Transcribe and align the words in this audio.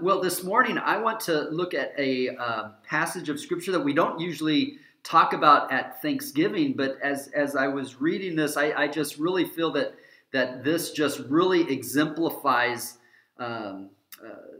well, 0.00 0.20
this 0.20 0.44
morning 0.44 0.78
I 0.78 0.98
want 0.98 1.20
to 1.20 1.42
look 1.50 1.74
at 1.74 1.92
a 1.98 2.30
uh, 2.30 2.70
passage 2.84 3.28
of 3.28 3.40
scripture 3.40 3.72
that 3.72 3.80
we 3.80 3.92
don't 3.92 4.20
usually 4.20 4.78
talk 5.02 5.32
about 5.32 5.72
at 5.72 6.00
Thanksgiving, 6.02 6.74
but 6.74 6.98
as 7.02 7.28
as 7.28 7.56
I 7.56 7.68
was 7.68 8.00
reading 8.00 8.36
this, 8.36 8.56
I, 8.56 8.72
I 8.72 8.88
just 8.88 9.18
really 9.18 9.44
feel 9.44 9.70
that 9.72 9.94
that 10.32 10.64
this 10.64 10.92
just 10.92 11.20
really 11.20 11.70
exemplifies 11.70 12.98
um, 13.38 13.90
uh, 14.22 14.58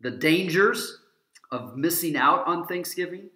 the 0.00 0.10
dangers 0.10 0.98
of 1.50 1.76
missing 1.76 2.16
out 2.16 2.46
on 2.46 2.66
Thanksgiving, 2.66 3.30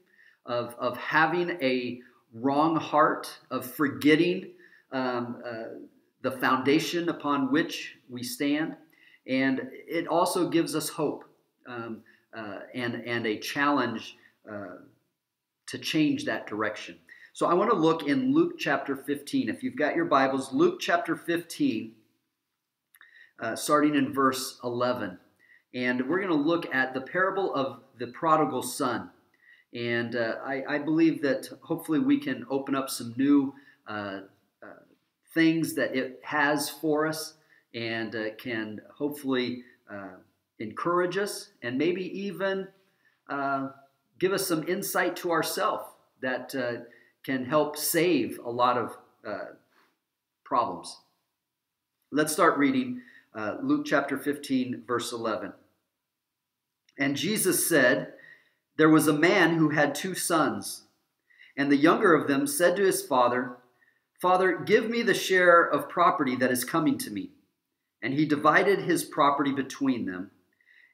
of 0.44 0.74
of 0.78 0.96
having 0.96 1.50
a 1.62 2.00
wrong 2.32 2.76
heart, 2.76 3.38
of 3.50 3.64
forgetting 3.64 4.52
um, 4.92 5.42
uh, 5.44 5.64
the 6.22 6.32
foundation 6.32 7.08
upon 7.08 7.50
which 7.50 7.96
we 8.08 8.22
stand, 8.22 8.76
and 9.26 9.68
it 9.72 10.06
also 10.06 10.48
gives 10.48 10.74
us 10.74 10.88
hope 10.88 11.24
um, 11.66 12.02
uh, 12.36 12.60
and 12.74 12.94
and 13.06 13.26
a 13.26 13.38
challenge 13.38 14.16
uh, 14.50 14.76
to 15.66 15.78
change 15.78 16.24
that 16.24 16.46
direction. 16.46 16.96
So 17.32 17.46
I 17.46 17.54
want 17.54 17.70
to 17.70 17.76
look 17.76 18.04
in 18.04 18.32
Luke 18.32 18.54
chapter 18.58 18.96
15. 18.96 19.50
If 19.50 19.62
you've 19.62 19.76
got 19.76 19.94
your 19.94 20.06
Bibles, 20.06 20.54
Luke 20.54 20.80
chapter 20.80 21.14
15, 21.14 21.92
uh, 23.40 23.56
starting 23.56 23.94
in 23.94 24.14
verse 24.14 24.58
11. 24.64 25.18
And 25.74 26.08
we're 26.08 26.20
going 26.20 26.30
to 26.30 26.34
look 26.34 26.72
at 26.74 26.94
the 26.94 27.02
parable 27.02 27.54
of 27.54 27.82
the 27.98 28.06
prodigal 28.06 28.62
son. 28.62 29.10
And 29.74 30.16
uh, 30.16 30.36
I, 30.46 30.64
I, 30.66 30.78
believe 30.78 31.20
that 31.22 31.50
hopefully 31.60 31.98
we 31.98 32.18
can 32.18 32.46
open 32.48 32.74
up 32.74 32.88
some 32.88 33.12
new 33.18 33.52
uh, 33.86 34.20
uh 34.62 34.80
things 35.34 35.74
that 35.74 35.94
it 35.94 36.20
has 36.22 36.70
for 36.70 37.06
us 37.06 37.34
and 37.74 38.14
uh, 38.14 38.34
can 38.38 38.80
hopefully 38.96 39.64
uh, 39.90 40.16
encourage 40.58 41.18
us 41.18 41.50
and 41.62 41.76
maybe 41.76 42.02
even 42.18 42.68
give 44.18 44.32
us 44.32 44.46
some 44.46 44.66
insight 44.68 45.16
to 45.16 45.30
ourselves 45.30 45.84
that 46.20 46.54
uh, 46.54 46.84
can 47.22 47.44
help 47.44 47.76
save 47.76 48.38
a 48.44 48.50
lot 48.50 48.78
of 48.78 48.96
uh, 49.26 49.52
problems. 50.44 51.00
Let's 52.10 52.32
start 52.32 52.56
reading 52.56 53.02
uh, 53.34 53.56
Luke 53.62 53.84
chapter 53.84 54.16
15, 54.18 54.84
verse 54.86 55.12
11. 55.12 55.52
And 56.98 57.16
Jesus 57.16 57.68
said, 57.68 58.14
There 58.76 58.88
was 58.88 59.06
a 59.06 59.12
man 59.12 59.56
who 59.56 59.70
had 59.70 59.94
two 59.94 60.14
sons, 60.14 60.84
and 61.56 61.70
the 61.70 61.76
younger 61.76 62.14
of 62.14 62.28
them 62.28 62.46
said 62.46 62.76
to 62.76 62.84
his 62.84 63.02
father, 63.02 63.56
Father, 64.20 64.58
give 64.58 64.88
me 64.88 65.02
the 65.02 65.12
share 65.12 65.62
of 65.62 65.90
property 65.90 66.36
that 66.36 66.50
is 66.50 66.64
coming 66.64 66.96
to 66.98 67.10
me. 67.10 67.30
And 68.02 68.14
he 68.14 68.26
divided 68.26 68.80
his 68.80 69.04
property 69.04 69.52
between 69.52 70.06
them. 70.06 70.30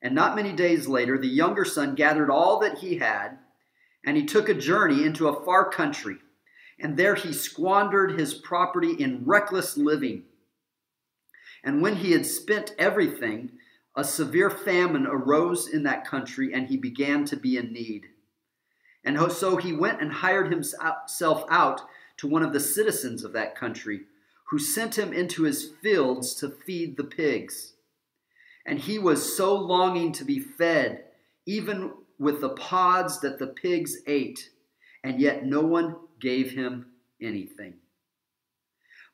And 0.03 0.15
not 0.15 0.37
many 0.37 0.53
days 0.53 0.89
later, 0.89 1.19
the 1.19 1.29
younger 1.29 1.65
son 1.65 1.95
gathered 1.95 2.31
all 2.31 2.59
that 2.61 2.79
he 2.79 2.99
had, 2.99 3.39
and 4.05 4.17
he 4.17 4.25
took 4.25 4.49
a 4.49 4.55
journey 4.55 5.05
into 5.05 5.29
a 5.29 5.45
far 5.45 5.71
country. 5.71 6.17
And 6.81 6.97
there 6.97 7.15
he 7.15 7.33
squandered 7.33 8.19
his 8.19 8.35
property 8.35 8.93
in 8.93 9.25
reckless 9.25 9.77
living. 9.77 10.25
And 11.63 11.81
when 11.81 11.97
he 11.97 12.11
had 12.11 12.27
spent 12.27 12.75
everything, 12.79 13.53
a 13.95 14.03
severe 14.03 14.51
famine 14.51 15.07
arose 15.07 15.69
in 15.69 15.85
that 15.85 16.07
country, 16.07 16.53
and 16.53 16.67
he 16.67 16.77
began 16.77 17.25
to 17.27 17.37
be 17.37 17.57
in 17.57 17.73
need. 17.73 18.07
And 19.05 19.31
so 19.31 19.57
he 19.57 19.73
went 19.73 20.01
and 20.01 20.13
hired 20.13 20.51
himself 20.51 21.45
out 21.51 21.83
to 22.17 22.27
one 22.27 22.43
of 22.43 22.53
the 22.53 22.61
citizens 22.61 23.23
of 23.23 23.33
that 23.35 23.55
country, 23.55 24.03
who 24.53 24.59
sent 24.59 24.99
him 24.99 25.15
into 25.15 25.45
his 25.45 25.71
fields 25.83 26.35
to 26.35 26.51
feed 26.51 26.99
the 26.99 27.05
pigs. 27.05 27.73
And 28.67 28.79
he 28.79 28.99
was 28.99 29.35
so 29.35 29.55
longing 29.55 30.13
to 30.13 30.27
be 30.27 30.41
fed, 30.41 31.05
even 31.47 31.93
with 32.19 32.43
the 32.43 32.51
pods 32.51 33.21
that 33.21 33.39
the 33.39 33.47
pigs 33.47 33.97
ate, 34.07 34.51
and 35.03 35.19
yet 35.19 35.47
no 35.47 35.63
one 35.63 35.97
gave 36.21 36.51
him 36.51 36.85
anything. 37.19 37.77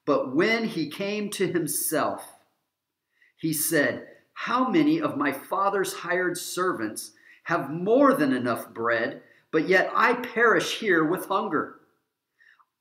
But 0.04 0.34
when 0.34 0.64
he 0.64 0.90
came 0.90 1.30
to 1.30 1.46
himself, 1.46 2.34
he 3.36 3.52
said, 3.52 4.08
How 4.32 4.68
many 4.68 5.00
of 5.00 5.16
my 5.16 5.30
father's 5.30 5.92
hired 5.92 6.36
servants 6.36 7.12
have 7.44 7.70
more 7.70 8.12
than 8.12 8.32
enough 8.32 8.74
bread, 8.74 9.22
but 9.52 9.68
yet 9.68 9.88
I 9.94 10.14
perish 10.14 10.80
here 10.80 11.04
with 11.04 11.26
hunger? 11.26 11.77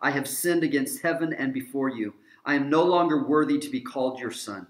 I 0.00 0.10
have 0.12 0.28
sinned 0.28 0.62
against 0.62 1.02
heaven 1.02 1.32
and 1.32 1.52
before 1.52 1.88
you. 1.88 2.14
I 2.44 2.54
am 2.54 2.70
no 2.70 2.82
longer 2.82 3.26
worthy 3.26 3.58
to 3.58 3.70
be 3.70 3.80
called 3.80 4.18
your 4.18 4.30
son. 4.30 4.66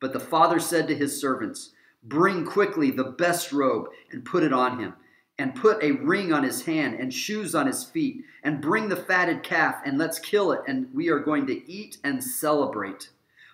But 0.00 0.12
the 0.12 0.20
father 0.20 0.58
said 0.58 0.88
to 0.88 0.96
his 0.96 1.20
servants, 1.20 1.70
Bring 2.02 2.46
quickly 2.46 2.90
the 2.90 3.04
best 3.04 3.52
robe 3.52 3.88
and 4.10 4.24
put 4.24 4.42
it 4.42 4.52
on 4.52 4.78
him, 4.78 4.94
and 5.38 5.54
put 5.54 5.82
a 5.82 5.92
ring 5.92 6.32
on 6.32 6.42
his 6.42 6.64
hand 6.64 6.98
and 6.98 7.12
shoes 7.12 7.54
on 7.54 7.66
his 7.66 7.84
feet, 7.84 8.24
and 8.42 8.62
bring 8.62 8.88
the 8.88 8.96
fatted 8.96 9.42
calf, 9.42 9.76
and 9.84 9.98
let's 9.98 10.18
kill 10.18 10.52
it, 10.52 10.62
and 10.66 10.88
we 10.94 11.08
are 11.10 11.18
going 11.18 11.46
to 11.46 11.70
eat 11.70 11.98
and 12.02 12.24
celebrate. 12.24 13.10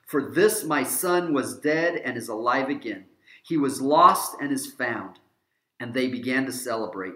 For 0.07 0.31
this 0.31 0.63
my 0.63 0.85
son 0.85 1.35
was 1.35 1.59
dead 1.59 1.97
and 1.97 2.17
is 2.17 2.29
alive 2.29 2.69
again. 2.69 3.07
He 3.43 3.57
was 3.57 3.81
lost 3.81 4.37
and 4.41 4.53
is 4.53 4.73
found. 4.73 5.19
And 5.79 5.93
they 5.93 6.09
began 6.09 6.47
to 6.47 6.53
celebrate. 6.53 7.15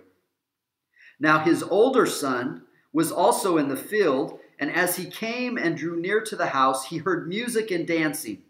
Now 1.19 1.39
his 1.39 1.63
older 1.63 2.05
son 2.05 2.63
was 2.93 3.13
also 3.13 3.57
in 3.57 3.69
the 3.69 3.77
field, 3.77 4.39
and 4.59 4.71
as 4.71 4.97
he 4.97 5.07
came 5.07 5.57
and 5.57 5.77
drew 5.77 5.99
near 5.99 6.21
to 6.23 6.37
the 6.37 6.49
house, 6.49 6.87
he 6.87 6.99
heard 6.99 7.29
music 7.29 7.71
and 7.71 7.87
dancing. 7.87 8.43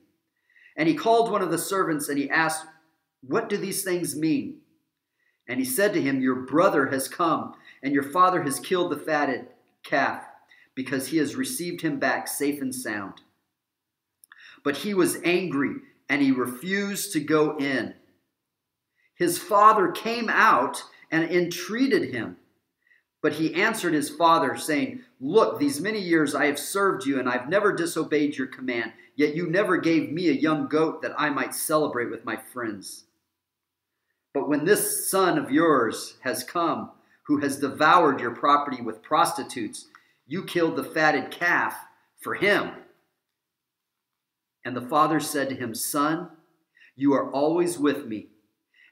And 0.76 0.88
he 0.88 0.94
called 0.94 1.30
one 1.30 1.42
of 1.42 1.50
the 1.50 1.58
servants 1.58 2.08
and 2.08 2.18
he 2.18 2.30
asked, 2.30 2.64
What 3.22 3.48
do 3.48 3.56
these 3.56 3.84
things 3.84 4.16
mean? 4.16 4.60
And 5.46 5.58
he 5.58 5.64
said 5.64 5.92
to 5.94 6.02
him, 6.02 6.20
Your 6.20 6.36
brother 6.36 6.86
has 6.86 7.08
come, 7.08 7.54
and 7.82 7.92
your 7.92 8.02
father 8.02 8.42
has 8.42 8.60
killed 8.60 8.92
the 8.92 8.96
fatted 8.96 9.48
calf, 9.82 10.24
because 10.74 11.08
he 11.08 11.18
has 11.18 11.36
received 11.36 11.82
him 11.82 11.98
back 11.98 12.28
safe 12.28 12.60
and 12.60 12.74
sound. 12.74 13.20
But 14.62 14.78
he 14.78 14.94
was 14.94 15.18
angry, 15.24 15.76
and 16.08 16.22
he 16.22 16.30
refused 16.30 17.12
to 17.12 17.20
go 17.20 17.56
in. 17.56 17.94
His 19.14 19.38
father 19.38 19.90
came 19.90 20.28
out 20.28 20.82
and 21.10 21.30
entreated 21.30 22.14
him. 22.14 22.36
But 23.22 23.34
he 23.34 23.54
answered 23.54 23.92
his 23.92 24.08
father, 24.08 24.56
saying, 24.56 25.00
Look, 25.20 25.58
these 25.58 25.80
many 25.80 26.00
years 26.00 26.34
I 26.34 26.46
have 26.46 26.58
served 26.58 27.04
you, 27.04 27.18
and 27.18 27.28
I've 27.28 27.48
never 27.48 27.72
disobeyed 27.72 28.36
your 28.36 28.46
command. 28.46 28.92
Yet 29.14 29.34
you 29.34 29.46
never 29.46 29.76
gave 29.76 30.10
me 30.10 30.28
a 30.28 30.32
young 30.32 30.68
goat 30.68 31.02
that 31.02 31.12
I 31.18 31.28
might 31.28 31.54
celebrate 31.54 32.10
with 32.10 32.24
my 32.24 32.36
friends. 32.36 33.04
But 34.32 34.48
when 34.48 34.64
this 34.64 35.10
son 35.10 35.36
of 35.36 35.50
yours 35.50 36.16
has 36.20 36.44
come, 36.44 36.92
who 37.24 37.38
has 37.38 37.58
devoured 37.58 38.20
your 38.20 38.34
property 38.34 38.80
with 38.80 39.02
prostitutes, 39.02 39.88
you 40.26 40.44
killed 40.44 40.76
the 40.76 40.84
fatted 40.84 41.30
calf 41.30 41.76
for 42.20 42.34
him. 42.34 42.70
And 44.64 44.76
the 44.76 44.80
father 44.88 45.20
said 45.20 45.48
to 45.48 45.54
him, 45.54 45.74
Son, 45.74 46.30
you 46.96 47.12
are 47.12 47.30
always 47.30 47.78
with 47.78 48.06
me, 48.06 48.28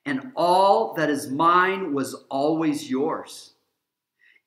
and 0.04 0.32
all 0.34 0.94
that 0.94 1.10
is 1.10 1.30
mine 1.30 1.94
was 1.94 2.14
always 2.28 2.90
yours. 2.90 3.54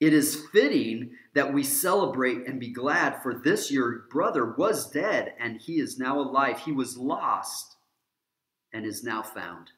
It 0.02 0.12
is 0.12 0.46
fitting 0.52 1.12
that 1.32 1.54
we 1.54 1.62
celebrate 1.62 2.48
and 2.48 2.58
be 2.58 2.72
glad, 2.72 3.22
for 3.22 3.34
this 3.34 3.70
your 3.70 4.00
brother 4.10 4.44
was 4.44 4.90
dead 4.90 5.34
and 5.38 5.60
he 5.60 5.78
is 5.78 5.96
now 5.96 6.18
alive. 6.18 6.58
He 6.58 6.72
was 6.72 6.96
lost 6.96 7.76
and 8.72 8.84
is 8.84 9.04
now 9.04 9.22
found. 9.22 9.70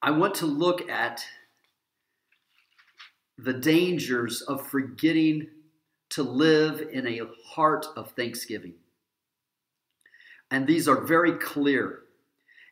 I 0.00 0.12
want 0.12 0.34
to 0.36 0.46
look 0.46 0.88
at 0.88 1.22
the 3.36 3.52
dangers 3.52 4.40
of 4.40 4.66
forgetting 4.66 5.48
to 6.12 6.22
live 6.22 6.80
in 6.90 7.06
a 7.06 7.20
heart 7.44 7.84
of 7.94 8.12
thanksgiving. 8.12 8.76
And 10.50 10.66
these 10.66 10.88
are 10.88 11.04
very 11.04 11.32
clear. 11.32 12.04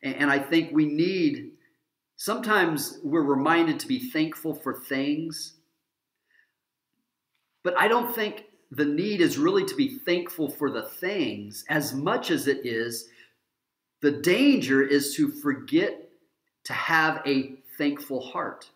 And 0.03 0.31
I 0.31 0.39
think 0.39 0.73
we 0.73 0.87
need 0.87 1.58
Sometimes 2.19 2.99
we're 3.05 3.23
reminded 3.23 3.79
to 3.79 3.87
be 3.87 4.11
thankful 4.11 4.53
for 4.53 4.75
things, 4.75 5.55
but 7.63 7.79
I 7.79 7.87
don't 7.87 8.13
think 8.13 8.47
the 8.73 8.85
need 8.85 9.21
is 9.21 9.39
really 9.39 9.65
to 9.65 9.75
be 9.77 9.99
thankful 10.01 10.51
for 10.51 10.69
the 10.69 10.83
things 10.83 11.65
as 11.69 11.95
much 11.95 12.33
as 12.33 12.49
it 12.49 12.67
is 12.67 13.09
the 14.01 14.11
danger 14.11 14.83
is 14.83 15.15
to 15.15 15.29
forget 15.29 16.09
to 16.65 16.73
have 16.73 17.23
a 17.25 17.55
thankful 17.77 18.21
heart. 18.21 18.71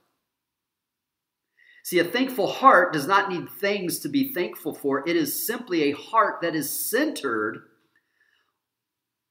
See, 1.82 1.98
a 1.98 2.04
thankful 2.04 2.46
heart 2.46 2.92
does 2.92 3.08
not 3.08 3.28
need 3.28 3.50
things 3.50 3.98
to 4.00 4.08
be 4.08 4.32
thankful 4.32 4.72
for. 4.72 5.08
It 5.08 5.16
is 5.16 5.46
simply 5.46 5.82
a 5.82 5.96
heart 5.96 6.42
that 6.42 6.54
is 6.54 6.70
centered 6.70 7.62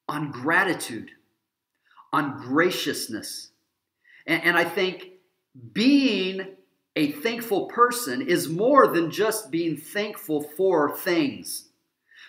on 0.09 0.31
gratitude, 0.31 1.11
on 2.11 2.37
graciousness. 2.37 3.50
And, 4.25 4.44
and, 4.44 4.57
I 4.57 4.63
think 4.63 5.09
being 5.73 6.56
a 6.95 7.12
thankful 7.12 7.65
person 7.68 8.21
is 8.21 8.50
more 8.50 8.88
than 8.88 9.12
just 9.12 9.51
being 9.51 9.77
thankful 9.77 10.41
for 10.41 10.95
things 10.95 11.69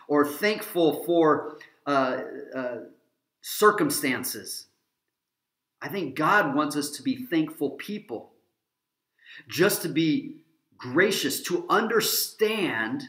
or 0.08 0.26
thankful 0.26 1.04
for 1.04 1.58
uh, 1.86 2.18
uh, 2.54 2.76
circumstances. 3.40 4.66
I 5.80 5.88
think 5.88 6.14
God 6.14 6.54
wants 6.54 6.76
us 6.76 6.90
to 6.92 7.02
be 7.02 7.16
thankful 7.16 7.70
people 7.70 8.32
just 9.48 9.82
to 9.82 9.88
be 9.88 10.36
gracious, 10.76 11.42
to 11.42 11.66
understand 11.68 13.08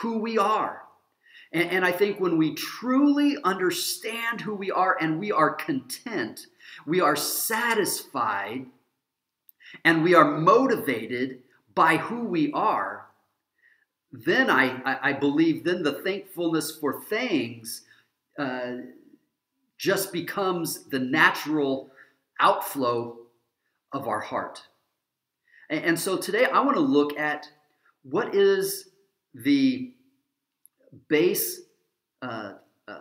who 0.00 0.18
we 0.18 0.38
are. 0.38 0.82
And, 1.52 1.70
and, 1.70 1.84
I 1.84 1.92
think 1.92 2.20
when 2.20 2.38
we 2.38 2.54
truly 2.54 3.36
understand 3.44 4.40
who 4.40 4.54
we 4.54 4.70
are 4.70 4.96
and 5.00 5.18
we 5.18 5.30
are 5.32 5.54
content, 5.54 6.46
we 6.84 7.00
are 7.00 7.16
satisfied, 7.16 8.66
and 9.84 10.02
we 10.02 10.14
are 10.14 10.38
motivated 10.38 11.42
by 11.74 11.98
who 11.98 12.24
we 12.24 12.52
are, 12.52 13.06
then 14.10 14.50
I, 14.50 14.98
I, 15.02 15.12
believe 15.12 15.64
then 15.64 15.82
the 15.82 16.00
thankfulness 16.02 16.70
for 16.70 17.02
things 17.02 17.82
uh, 18.38 18.76
just 19.76 20.12
becomes 20.12 20.84
the 20.84 20.98
natural 20.98 21.90
outflow 22.40 23.18
of 23.92 24.08
our 24.08 24.20
heart. 24.20 24.62
And, 25.68 25.84
and 25.84 26.00
so 26.00 26.16
today 26.16 26.46
I 26.46 26.60
want 26.60 26.76
to 26.76 26.82
look 26.82 27.18
at 27.18 27.48
what 28.02 28.34
is 28.34 28.88
the 29.34 29.92
base 31.08 31.60
uh, 32.22 32.54
uh, 32.88 32.98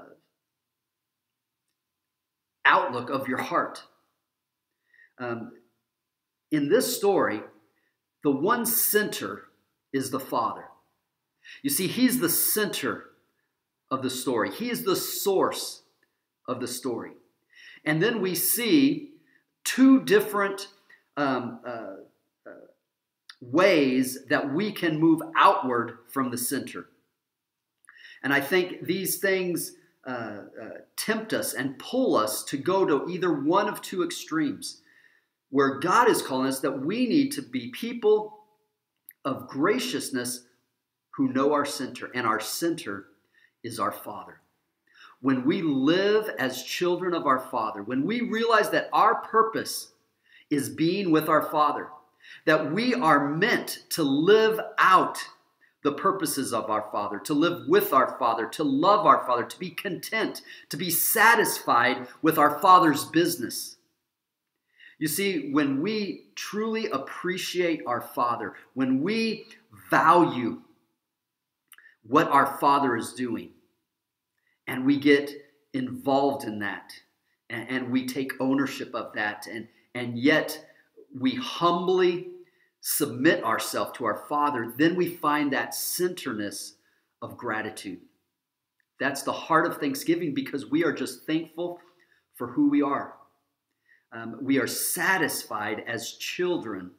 outlook 2.65 3.09
of 3.09 3.27
your 3.27 3.37
heart. 3.37 3.83
Um, 5.19 5.53
in 6.51 6.69
this 6.69 6.97
story, 6.97 7.41
the 8.23 8.31
one 8.31 8.65
center 8.65 9.43
is 9.93 10.11
the 10.11 10.19
Father. 10.19 10.65
You 11.61 11.69
see, 11.69 11.87
He's 11.87 12.19
the 12.19 12.29
center 12.29 13.05
of 13.91 14.01
the 14.01 14.09
story, 14.09 14.51
He 14.51 14.69
is 14.69 14.83
the 14.83 14.95
source 14.95 15.83
of 16.47 16.59
the 16.59 16.67
story. 16.67 17.11
And 17.85 18.01
then 18.01 18.19
we 18.19 18.35
see 18.35 19.11
two 19.63 20.03
different 20.03 20.67
um, 21.17 21.59
uh, 21.65 21.95
ways 23.51 24.25
that 24.29 24.53
we 24.53 24.71
can 24.71 24.99
move 24.99 25.21
outward 25.35 25.99
from 26.11 26.31
the 26.31 26.37
center. 26.37 26.87
And 28.23 28.33
I 28.33 28.41
think 28.41 28.85
these 28.85 29.17
things 29.17 29.71
uh, 29.71 29.75
uh, 30.05 30.41
tempt 30.97 31.33
us 31.33 31.53
and 31.53 31.79
pull 31.79 32.15
us 32.15 32.43
to 32.45 32.57
go 32.57 32.85
to 32.85 33.09
either 33.09 33.33
one 33.33 33.67
of 33.67 33.81
two 33.81 34.03
extremes, 34.03 34.81
where 35.49 35.79
God 35.79 36.09
is 36.09 36.21
calling 36.21 36.47
us 36.47 36.59
that 36.59 36.85
we 36.85 37.07
need 37.07 37.31
to 37.31 37.41
be 37.41 37.69
people 37.71 38.39
of 39.23 39.47
graciousness 39.47 40.45
who 41.11 41.33
know 41.33 41.53
our 41.53 41.65
center, 41.65 42.11
and 42.13 42.27
our 42.27 42.39
center 42.39 43.07
is 43.63 43.79
our 43.79 43.91
Father. 43.91 44.41
When 45.21 45.45
we 45.45 45.61
live 45.61 46.29
as 46.37 46.63
children 46.63 47.13
of 47.13 47.25
our 47.25 47.39
Father, 47.39 47.81
when 47.81 48.05
we 48.05 48.21
realize 48.21 48.69
that 48.71 48.89
our 48.93 49.15
purpose 49.15 49.93
is 50.49 50.69
being 50.69 51.09
with 51.09 51.29
our 51.29 51.49
Father, 51.49 51.87
that 52.45 52.71
we 52.71 52.93
are 52.93 53.29
meant 53.29 53.79
to 53.91 54.03
live 54.03 54.59
out 54.77 55.17
the 55.85 55.93
purposes 55.93 56.51
of 56.51 56.71
our 56.71 56.89
Father, 56.91 57.19
to 57.19 57.35
live 57.35 57.67
with 57.67 57.93
our 57.93 58.17
Father, 58.17 58.47
to 58.47 58.63
love 58.63 59.05
our 59.05 59.23
Father, 59.27 59.43
to 59.43 59.59
be 59.59 59.69
content, 59.69 60.41
to 60.69 60.77
be 60.77 60.89
satisfied 60.89 62.07
with 62.23 62.39
our 62.39 62.59
Father's 62.59 63.05
business. 63.05 63.77
You 64.97 65.07
see, 65.07 65.51
when 65.51 65.83
we 65.83 66.31
truly 66.33 66.87
appreciate 66.89 67.83
our 67.85 68.01
Father, 68.01 68.55
when 68.73 69.03
we 69.03 69.45
value 69.91 70.61
what 72.01 72.29
our 72.29 72.57
Father 72.57 72.97
is 72.97 73.13
doing, 73.13 73.51
and 74.65 74.87
we 74.87 74.97
get 74.97 75.29
involved 75.75 76.45
in 76.45 76.57
that, 76.59 76.93
and, 77.51 77.69
and 77.69 77.91
we 77.91 78.07
take 78.07 78.41
ownership 78.41 78.95
of 78.95 79.13
that, 79.13 79.45
and, 79.45 79.67
and 79.93 80.17
yet 80.17 80.65
we 81.15 81.35
humbly 81.35 82.29
submit 82.87 83.43
ourselves 83.43 83.97
to 83.97 84.05
our 84.05 84.27
Father, 84.29 84.71
then 84.77 84.95
we 84.95 85.07
find 85.07 85.51
that 85.51 85.71
centerness 85.71 86.73
of 87.19 87.35
gratitude. 87.35 87.99
That's 88.99 89.23
the 89.23 89.31
heart 89.31 89.65
of 89.65 89.77
thanksgiving 89.77 90.35
because 90.35 90.69
we 90.69 90.83
are 90.83 90.93
just 90.93 91.25
thankful 91.25 91.79
for 92.35 92.45
who 92.45 92.69
we 92.69 92.83
are. 92.83 93.15
Um, 94.11 94.37
we 94.39 94.59
are 94.59 94.67
satisfied 94.67 95.83
as 95.87 96.13
children 96.13 96.91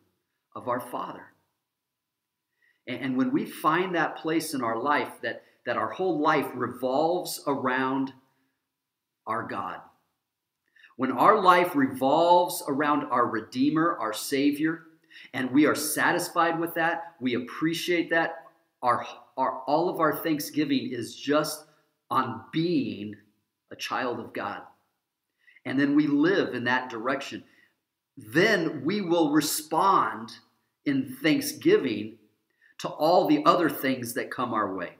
of 0.56 0.66
our 0.66 0.80
Father. 0.80 1.26
And, 2.88 3.00
and 3.00 3.16
when 3.16 3.32
we 3.32 3.44
find 3.46 3.94
that 3.94 4.16
place 4.16 4.54
in 4.54 4.64
our 4.64 4.82
life 4.82 5.12
that, 5.22 5.44
that 5.66 5.76
our 5.76 5.90
whole 5.90 6.18
life 6.18 6.48
revolves 6.56 7.44
around 7.46 8.12
our 9.24 9.44
God, 9.44 9.78
when 10.96 11.12
our 11.12 11.40
life 11.40 11.76
revolves 11.76 12.64
around 12.66 13.04
our 13.04 13.28
Redeemer, 13.28 13.96
our 14.00 14.12
Savior, 14.12 14.85
and 15.32 15.50
we 15.50 15.66
are 15.66 15.74
satisfied 15.74 16.58
with 16.58 16.74
that, 16.74 17.14
we 17.20 17.34
appreciate 17.34 18.10
that, 18.10 18.44
our, 18.82 19.06
our, 19.36 19.62
all 19.66 19.88
of 19.88 20.00
our 20.00 20.14
thanksgiving 20.16 20.90
is 20.92 21.14
just 21.14 21.66
on 22.10 22.42
being 22.52 23.14
a 23.70 23.76
child 23.76 24.20
of 24.20 24.32
God. 24.32 24.62
And 25.64 25.78
then 25.78 25.96
we 25.96 26.06
live 26.06 26.54
in 26.54 26.64
that 26.64 26.90
direction. 26.90 27.42
Then 28.16 28.84
we 28.84 29.00
will 29.00 29.32
respond 29.32 30.30
in 30.84 31.16
thanksgiving 31.22 32.18
to 32.78 32.88
all 32.88 33.26
the 33.26 33.42
other 33.44 33.68
things 33.68 34.14
that 34.14 34.30
come 34.30 34.54
our 34.54 34.74
way. 34.74 34.92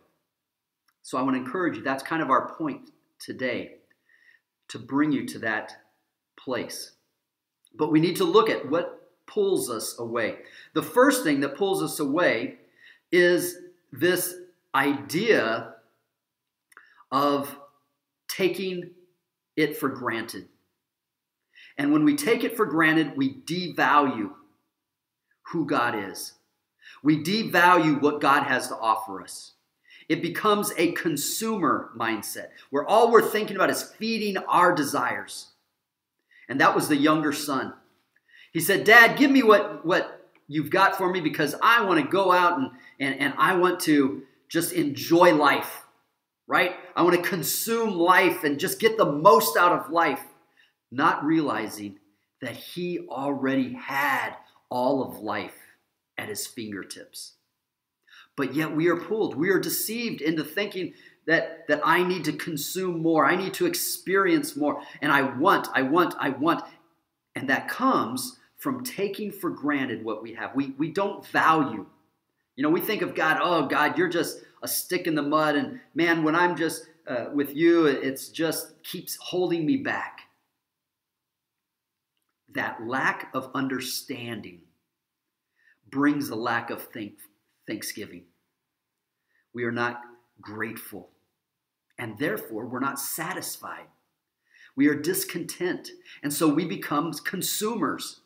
So 1.02 1.16
I 1.16 1.22
want 1.22 1.36
to 1.36 1.40
encourage 1.40 1.76
you, 1.76 1.84
that's 1.84 2.02
kind 2.02 2.20
of 2.20 2.30
our 2.30 2.54
point 2.56 2.90
today 3.20 3.76
to 4.68 4.78
bring 4.78 5.12
you 5.12 5.26
to 5.28 5.38
that 5.38 5.72
place. 6.36 6.92
But 7.74 7.92
we 7.92 8.00
need 8.00 8.16
to 8.16 8.24
look 8.24 8.50
at 8.50 8.68
what 8.68 9.05
pulls 9.26 9.71
us 9.71 9.99
away. 9.99 10.37
The 10.75 10.83
first 10.83 11.25
thing 11.25 11.40
that 11.40 11.56
pulls 11.56 11.83
us 11.83 12.00
away 12.00 12.56
is 13.11 13.56
this 13.92 14.35
idea 14.75 15.75
of 17.11 17.56
taking 18.28 18.90
it 19.56 19.76
for 19.76 19.88
granted. 19.88 20.49
And 21.78 21.92
when 21.92 22.04
we 22.04 22.16
take 22.16 22.45
it 22.45 22.56
for 22.56 22.66
granted, 22.66 23.16
we 23.16 23.35
devalue 23.35 24.30
who 25.52 25.66
God 25.66 25.95
is. 25.95 26.35
We 27.02 27.23
devalue 27.23 28.00
what 28.00 28.21
God 28.21 28.45
has 28.45 28.68
to 28.68 28.76
offer 28.76 29.23
us. 29.23 29.52
It 30.09 30.23
becomes 30.23 30.73
a 30.76 30.92
consumer 30.92 31.90
mindset 31.97 32.49
where 32.71 32.87
all 32.87 33.11
we're 33.11 33.28
thinking 33.28 33.56
about 33.56 33.71
is 33.71 33.83
feeding 33.83 34.37
our 34.37 34.75
desires 34.75 35.49
and 36.49 36.61
that 36.61 36.75
was 36.75 36.88
the 36.88 36.97
younger 36.97 37.33
son. 37.33 37.75
He 38.56 38.62
said, 38.62 38.84
Dad, 38.84 39.18
give 39.18 39.30
me 39.30 39.42
what, 39.42 39.84
what 39.84 40.30
you've 40.48 40.70
got 40.70 40.96
for 40.96 41.12
me 41.12 41.20
because 41.20 41.54
I 41.62 41.84
want 41.84 42.02
to 42.02 42.10
go 42.10 42.32
out 42.32 42.58
and, 42.58 42.70
and, 42.98 43.20
and 43.20 43.34
I 43.36 43.54
want 43.54 43.80
to 43.80 44.22
just 44.48 44.72
enjoy 44.72 45.34
life, 45.34 45.82
right? 46.46 46.75
I 46.96 47.02
want 47.02 47.22
to 47.22 47.28
consume 47.28 47.90
life 47.90 48.44
and 48.44 48.58
just 48.58 48.80
get 48.80 48.96
the 48.96 49.12
most 49.12 49.58
out 49.58 49.78
of 49.78 49.92
life, 49.92 50.22
not 50.90 51.22
realizing 51.22 51.98
that 52.40 52.56
he 52.56 53.00
already 53.10 53.75
had 53.75 54.30
all 54.70 55.04
of 55.04 55.20
life 55.20 55.52
at 56.16 56.30
his 56.30 56.46
fingertips. 56.46 57.34
But 58.38 58.54
yet 58.54 58.75
we 58.75 58.88
are 58.88 58.96
pulled, 58.96 59.36
we 59.36 59.50
are 59.50 59.60
deceived 59.60 60.22
into 60.22 60.44
thinking 60.44 60.94
that, 61.26 61.68
that 61.68 61.82
I 61.84 62.04
need 62.04 62.25
to 62.25 62.32
consume 62.32 63.02
more. 63.02 63.26
I 63.26 63.36
need 63.36 63.52
to 63.52 63.66
experience 63.66 64.56
more. 64.56 64.80
And 65.02 65.12
I 65.12 65.20
want, 65.36 65.68
I 65.75 65.82
want, 65.82 66.14
I 66.18 66.30
want. 66.30 66.64
And 67.34 67.50
that 67.50 67.68
comes 67.68 68.36
from 68.56 68.84
taking 68.84 69.30
for 69.30 69.50
granted 69.50 70.04
what 70.04 70.22
we 70.22 70.34
have. 70.34 70.54
We, 70.54 70.75
we 70.78 70.90
don't 70.90 71.26
value. 71.26 71.86
You 72.56 72.62
know, 72.62 72.70
we 72.70 72.80
think 72.80 73.02
of 73.02 73.14
God, 73.14 73.38
oh, 73.42 73.66
God, 73.66 73.98
you're 73.98 74.08
just 74.08 74.40
a 74.62 74.68
stick 74.68 75.06
in 75.06 75.14
the 75.14 75.22
mud. 75.22 75.56
And 75.56 75.80
man, 75.94 76.25
when 76.25 76.34
I'm 76.34 76.56
just 76.56 76.86
uh, 77.06 77.26
with 77.32 77.54
you, 77.54 77.86
it's 77.86 78.28
just 78.28 78.82
keeps 78.82 79.16
holding 79.16 79.66
me 79.66 79.76
back. 79.76 80.20
That 82.54 82.86
lack 82.86 83.30
of 83.34 83.50
understanding 83.54 84.62
brings 85.90 86.30
a 86.30 86.34
lack 86.34 86.70
of 86.70 86.82
thank, 86.84 87.14
thanksgiving. 87.66 88.25
We 89.52 89.64
are 89.64 89.72
not 89.72 90.00
grateful 90.40 91.10
and 91.98 92.18
therefore 92.18 92.66
we're 92.66 92.80
not 92.80 92.98
satisfied. 92.98 93.86
We 94.75 94.88
are 94.88 94.94
discontent. 94.94 95.88
And 96.22 96.32
so 96.32 96.48
we 96.48 96.66
become 96.66 97.12
consumers 97.12 98.20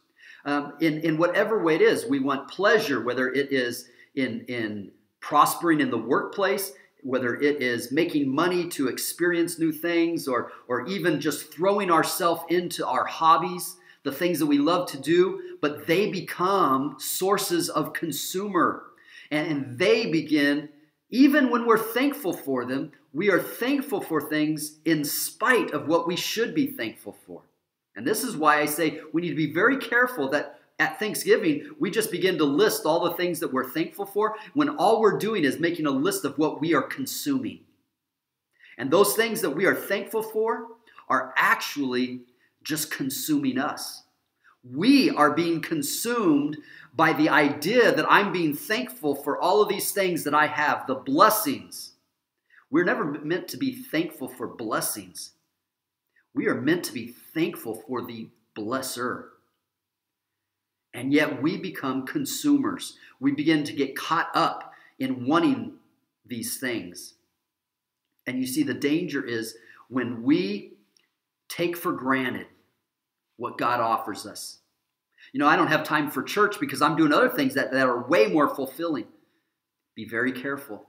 um, 0.44 0.75
in, 0.80 1.00
in 1.00 1.18
whatever 1.18 1.62
way 1.62 1.75
it 1.75 1.82
is. 1.82 2.06
We 2.06 2.20
want 2.20 2.49
pleasure, 2.49 3.02
whether 3.02 3.28
it 3.28 3.52
is 3.52 3.88
in, 4.14 4.44
in 4.49 4.92
prospering 5.20 5.80
in 5.80 5.90
the 5.90 5.99
workplace, 5.99 6.73
whether 7.02 7.35
it 7.35 7.62
is 7.62 7.92
making 7.92 8.35
money 8.35 8.68
to 8.68 8.88
experience 8.88 9.59
new 9.59 9.73
things, 9.73 10.28
or, 10.28 10.52
or 10.68 10.87
even 10.87 11.20
just 11.20 11.52
throwing 11.52 11.90
ourselves 11.90 12.42
into 12.49 12.87
our 12.87 13.04
hobbies, 13.04 13.76
the 14.02 14.12
things 14.12 14.38
that 14.38 14.47
we 14.47 14.59
love 14.59 14.88
to 14.90 14.99
do, 14.99 15.56
but 15.61 15.87
they 15.87 16.11
become 16.11 16.97
sources 16.99 17.68
of 17.68 17.92
consumer. 17.92 18.85
And, 19.30 19.47
and 19.49 19.78
they 19.78 20.11
begin, 20.11 20.70
even 21.11 21.50
when 21.50 21.66
we're 21.66 21.78
thankful 21.78 22.32
for 22.32 22.64
them, 22.64 22.92
we 23.12 23.30
are 23.30 23.40
thankful 23.40 24.00
for 24.00 24.20
things 24.20 24.78
in 24.85 25.04
spite 25.04 25.73
of 25.73 25.88
what 25.88 26.06
we 26.06 26.16
should 26.16 26.54
be 26.54 26.66
thankful 26.66 27.16
for. 27.26 27.42
And 27.97 28.06
this 28.06 28.25
is 28.25 28.37
why 28.37 28.61
I 28.61 28.66
say 28.66 29.00
we 29.12 29.23
need 29.23 29.30
to 29.30 29.35
be 29.35 29.52
very 29.52 29.76
careful 29.76 30.28
that 30.30 30.61
at 30.78 30.99
Thanksgiving, 30.99 31.70
we 31.78 31.90
just 31.90 32.11
begin 32.11 32.38
to 32.38 32.44
list 32.44 32.87
all 32.87 33.04
the 33.04 33.12
things 33.12 33.38
that 33.40 33.52
we're 33.52 33.68
thankful 33.68 34.06
for 34.06 34.37
when 34.54 34.70
all 34.70 35.00
we're 35.00 35.18
doing 35.18 35.44
is 35.44 35.61
making 35.61 35.87
a 35.87 35.90
list 35.90 36.25
of 36.25 36.38
what 36.38 36.61
we 36.61 36.75
are 36.75 36.82
consuming. 36.82 37.61
And 38.78 38.90
those 38.90 39.14
things 39.14 39.42
that 39.42 39.50
we 39.50 39.66
are 39.66 39.75
thankful 39.75 40.23
for 40.23 40.68
are 41.09 41.35
actually 41.37 42.20
just 42.62 42.90
consuming 42.90 43.59
us. 43.59 44.04
We 44.64 45.11
are 45.11 45.32
being 45.32 45.61
consumed 45.61 46.56
by 46.94 47.12
the 47.12 47.28
idea 47.28 47.94
that 47.94 48.11
I'm 48.11 48.32
being 48.32 48.54
thankful 48.54 49.14
for 49.14 49.38
all 49.38 49.61
of 49.62 49.68
these 49.68 49.92
things 49.92 50.25
that 50.25 50.35
I 50.35 50.47
have, 50.47 50.87
the 50.87 50.94
blessings. 50.94 51.92
We're 52.70 52.85
never 52.85 53.04
meant 53.04 53.49
to 53.49 53.56
be 53.56 53.75
thankful 53.75 54.28
for 54.28 54.47
blessings. 54.47 55.32
We 56.34 56.46
are 56.46 56.60
meant 56.60 56.84
to 56.84 56.92
be 56.92 57.14
thankful 57.34 57.82
for 57.87 58.04
the 58.04 58.28
blesser. 58.56 59.28
And 60.92 61.12
yet 61.12 61.42
we 61.42 61.56
become 61.56 62.06
consumers. 62.06 62.96
We 63.20 63.32
begin 63.32 63.64
to 63.64 63.72
get 63.72 63.96
caught 63.96 64.30
up 64.34 64.72
in 64.99 65.26
wanting 65.26 65.75
these 66.26 66.58
things. 66.58 67.14
And 68.26 68.38
you 68.38 68.46
see, 68.46 68.62
the 68.62 68.75
danger 68.75 69.25
is 69.25 69.56
when 69.88 70.22
we 70.22 70.75
take 71.49 71.76
for 71.76 71.92
granted 71.92 72.46
what 73.37 73.58
God 73.58 73.80
offers 73.80 74.26
us. 74.26 74.58
You 75.32 75.40
know, 75.40 75.46
I 75.46 75.56
don't 75.56 75.68
have 75.68 75.84
time 75.84 76.10
for 76.10 76.22
church 76.22 76.58
because 76.60 76.82
I'm 76.82 76.96
doing 76.96 77.12
other 77.12 77.28
things 77.28 77.54
that, 77.54 77.72
that 77.72 77.87
are 77.87 78.06
way 78.06 78.26
more 78.26 78.54
fulfilling. 78.54 79.06
Be 79.94 80.04
very 80.04 80.32
careful 80.32 80.87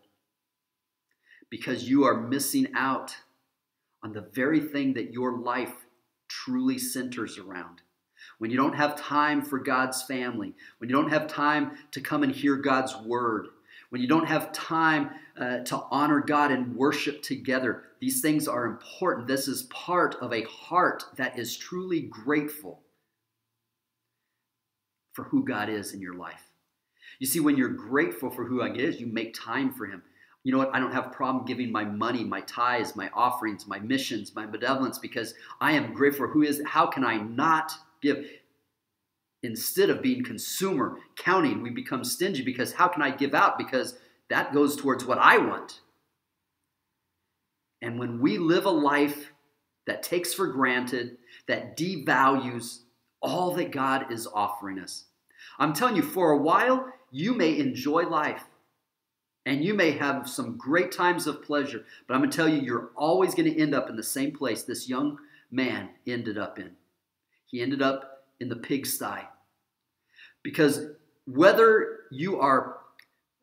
because 1.49 1.89
you 1.89 2.05
are 2.05 2.19
missing 2.19 2.67
out 2.75 3.15
on 4.03 4.13
the 4.13 4.27
very 4.33 4.59
thing 4.59 4.93
that 4.93 5.13
your 5.13 5.37
life 5.37 5.73
truly 6.27 6.77
centers 6.77 7.37
around. 7.37 7.81
When 8.37 8.51
you 8.51 8.57
don't 8.57 8.75
have 8.75 8.95
time 8.95 9.41
for 9.41 9.59
God's 9.59 10.01
family, 10.03 10.53
when 10.77 10.89
you 10.89 10.95
don't 10.95 11.11
have 11.11 11.27
time 11.27 11.77
to 11.91 12.01
come 12.01 12.23
and 12.23 12.31
hear 12.31 12.55
God's 12.55 12.95
word, 12.97 13.47
when 13.89 14.01
you 14.01 14.07
don't 14.07 14.27
have 14.27 14.53
time 14.53 15.11
uh, 15.37 15.59
to 15.59 15.83
honor 15.91 16.21
God 16.21 16.51
and 16.51 16.75
worship 16.75 17.21
together, 17.21 17.83
these 17.99 18.21
things 18.21 18.47
are 18.47 18.65
important. 18.65 19.27
This 19.27 19.47
is 19.47 19.63
part 19.63 20.15
of 20.21 20.33
a 20.33 20.43
heart 20.43 21.03
that 21.17 21.37
is 21.37 21.57
truly 21.57 22.01
grateful 22.01 22.81
for 25.13 25.25
who 25.25 25.43
God 25.43 25.69
is 25.69 25.93
in 25.93 26.01
your 26.01 26.13
life. 26.13 26.47
You 27.19 27.27
see, 27.27 27.39
when 27.39 27.57
you're 27.57 27.69
grateful 27.69 28.29
for 28.29 28.45
who 28.45 28.59
God 28.59 28.79
is, 28.79 28.99
you 28.99 29.07
make 29.07 29.33
time 29.33 29.73
for 29.73 29.85
Him. 29.85 30.03
You 30.43 30.51
know 30.51 30.57
what? 30.57 30.73
I 30.73 30.79
don't 30.79 30.93
have 30.93 31.11
problem 31.11 31.45
giving 31.45 31.71
my 31.71 31.83
money, 31.83 32.23
my 32.23 32.41
tithes, 32.41 32.95
my 32.95 33.09
offerings, 33.13 33.67
my 33.67 33.79
missions, 33.79 34.35
my 34.35 34.45
benevolence 34.45 34.97
because 34.97 35.35
I 35.59 35.73
am 35.73 35.93
grateful 35.93 36.27
who 36.27 36.41
is. 36.41 36.61
How 36.65 36.87
can 36.87 37.05
I 37.05 37.17
not 37.17 37.73
give? 38.01 38.25
Instead 39.43 39.89
of 39.89 40.01
being 40.01 40.23
consumer, 40.23 40.97
counting, 41.15 41.61
we 41.61 41.69
become 41.69 42.03
stingy 42.03 42.43
because 42.43 42.73
how 42.73 42.87
can 42.87 43.01
I 43.01 43.11
give 43.11 43.33
out? 43.33 43.57
Because 43.57 43.97
that 44.29 44.53
goes 44.53 44.75
towards 44.75 45.05
what 45.05 45.17
I 45.17 45.37
want. 45.37 45.81
And 47.81 47.99
when 47.99 48.19
we 48.21 48.37
live 48.37 48.65
a 48.65 48.71
life 48.71 49.31
that 49.87 50.03
takes 50.03 50.33
for 50.33 50.47
granted, 50.47 51.17
that 51.47 51.75
devalues 51.75 52.81
all 53.21 53.53
that 53.55 53.71
God 53.71 54.11
is 54.11 54.27
offering 54.27 54.79
us, 54.79 55.05
I'm 55.57 55.73
telling 55.73 55.95
you, 55.95 56.03
for 56.03 56.31
a 56.31 56.37
while, 56.37 56.91
you 57.11 57.33
may 57.33 57.57
enjoy 57.57 58.03
life 58.03 58.43
and 59.45 59.63
you 59.63 59.73
may 59.73 59.91
have 59.91 60.29
some 60.29 60.57
great 60.57 60.91
times 60.91 61.25
of 61.25 61.43
pleasure, 61.43 61.83
but 62.07 62.13
I'm 62.13 62.19
going 62.19 62.29
to 62.29 62.35
tell 62.35 62.47
you, 62.47 62.61
you're 62.61 62.91
always 62.95 63.33
going 63.33 63.51
to 63.51 63.59
end 63.59 63.73
up 63.73 63.89
in 63.89 63.95
the 63.95 64.03
same 64.03 64.31
place 64.31 64.63
this 64.63 64.87
young 64.87 65.17
man 65.49 65.89
ended 66.05 66.37
up 66.37 66.59
in. 66.59 66.71
He 67.45 67.61
ended 67.61 67.81
up 67.81 68.25
in 68.39 68.49
the 68.49 68.55
pigsty. 68.55 69.27
Because 70.43 70.87
whether 71.25 71.99
you 72.11 72.39
are 72.39 72.77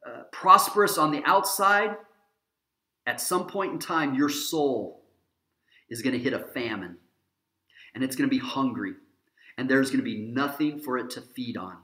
uh, 0.07 0.23
prosperous 0.33 0.99
on 0.99 1.11
the 1.11 1.23
outside, 1.25 1.97
at 3.07 3.21
some 3.21 3.47
point 3.47 3.73
in 3.73 3.79
time, 3.79 4.15
your 4.15 4.29
soul 4.29 5.03
is 5.89 6.03
going 6.03 6.13
to 6.13 6.23
hit 6.23 6.33
a 6.33 6.39
famine 6.39 6.97
and 7.95 8.05
it's 8.05 8.17
going 8.17 8.29
to 8.29 8.35
be 8.35 8.43
hungry 8.45 8.95
and 9.57 9.69
there's 9.69 9.91
going 9.91 10.01
to 10.01 10.05
be 10.05 10.19
nothing 10.19 10.79
for 10.79 10.99
it 10.99 11.11
to 11.11 11.21
feed 11.21 11.57
on. 11.57 11.79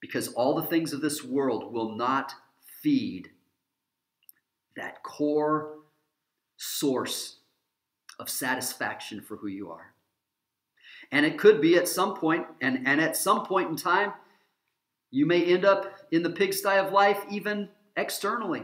Because 0.00 0.28
all 0.28 0.54
the 0.54 0.66
things 0.66 0.92
of 0.92 1.00
this 1.00 1.24
world 1.24 1.72
will 1.72 1.96
not 1.96 2.34
feed 2.82 3.30
that 4.76 5.02
core 5.02 5.78
source 6.56 7.38
of 8.18 8.28
satisfaction 8.28 9.20
for 9.20 9.36
who 9.36 9.48
you 9.48 9.70
are. 9.70 9.94
And 11.12 11.26
it 11.26 11.38
could 11.38 11.60
be 11.60 11.76
at 11.76 11.88
some 11.88 12.14
point, 12.14 12.46
and, 12.60 12.86
and 12.86 13.00
at 13.00 13.16
some 13.16 13.44
point 13.44 13.70
in 13.70 13.76
time, 13.76 14.12
you 15.10 15.26
may 15.26 15.44
end 15.44 15.64
up 15.64 15.92
in 16.12 16.22
the 16.22 16.30
pigsty 16.30 16.76
of 16.76 16.92
life, 16.92 17.20
even 17.30 17.68
externally. 17.96 18.62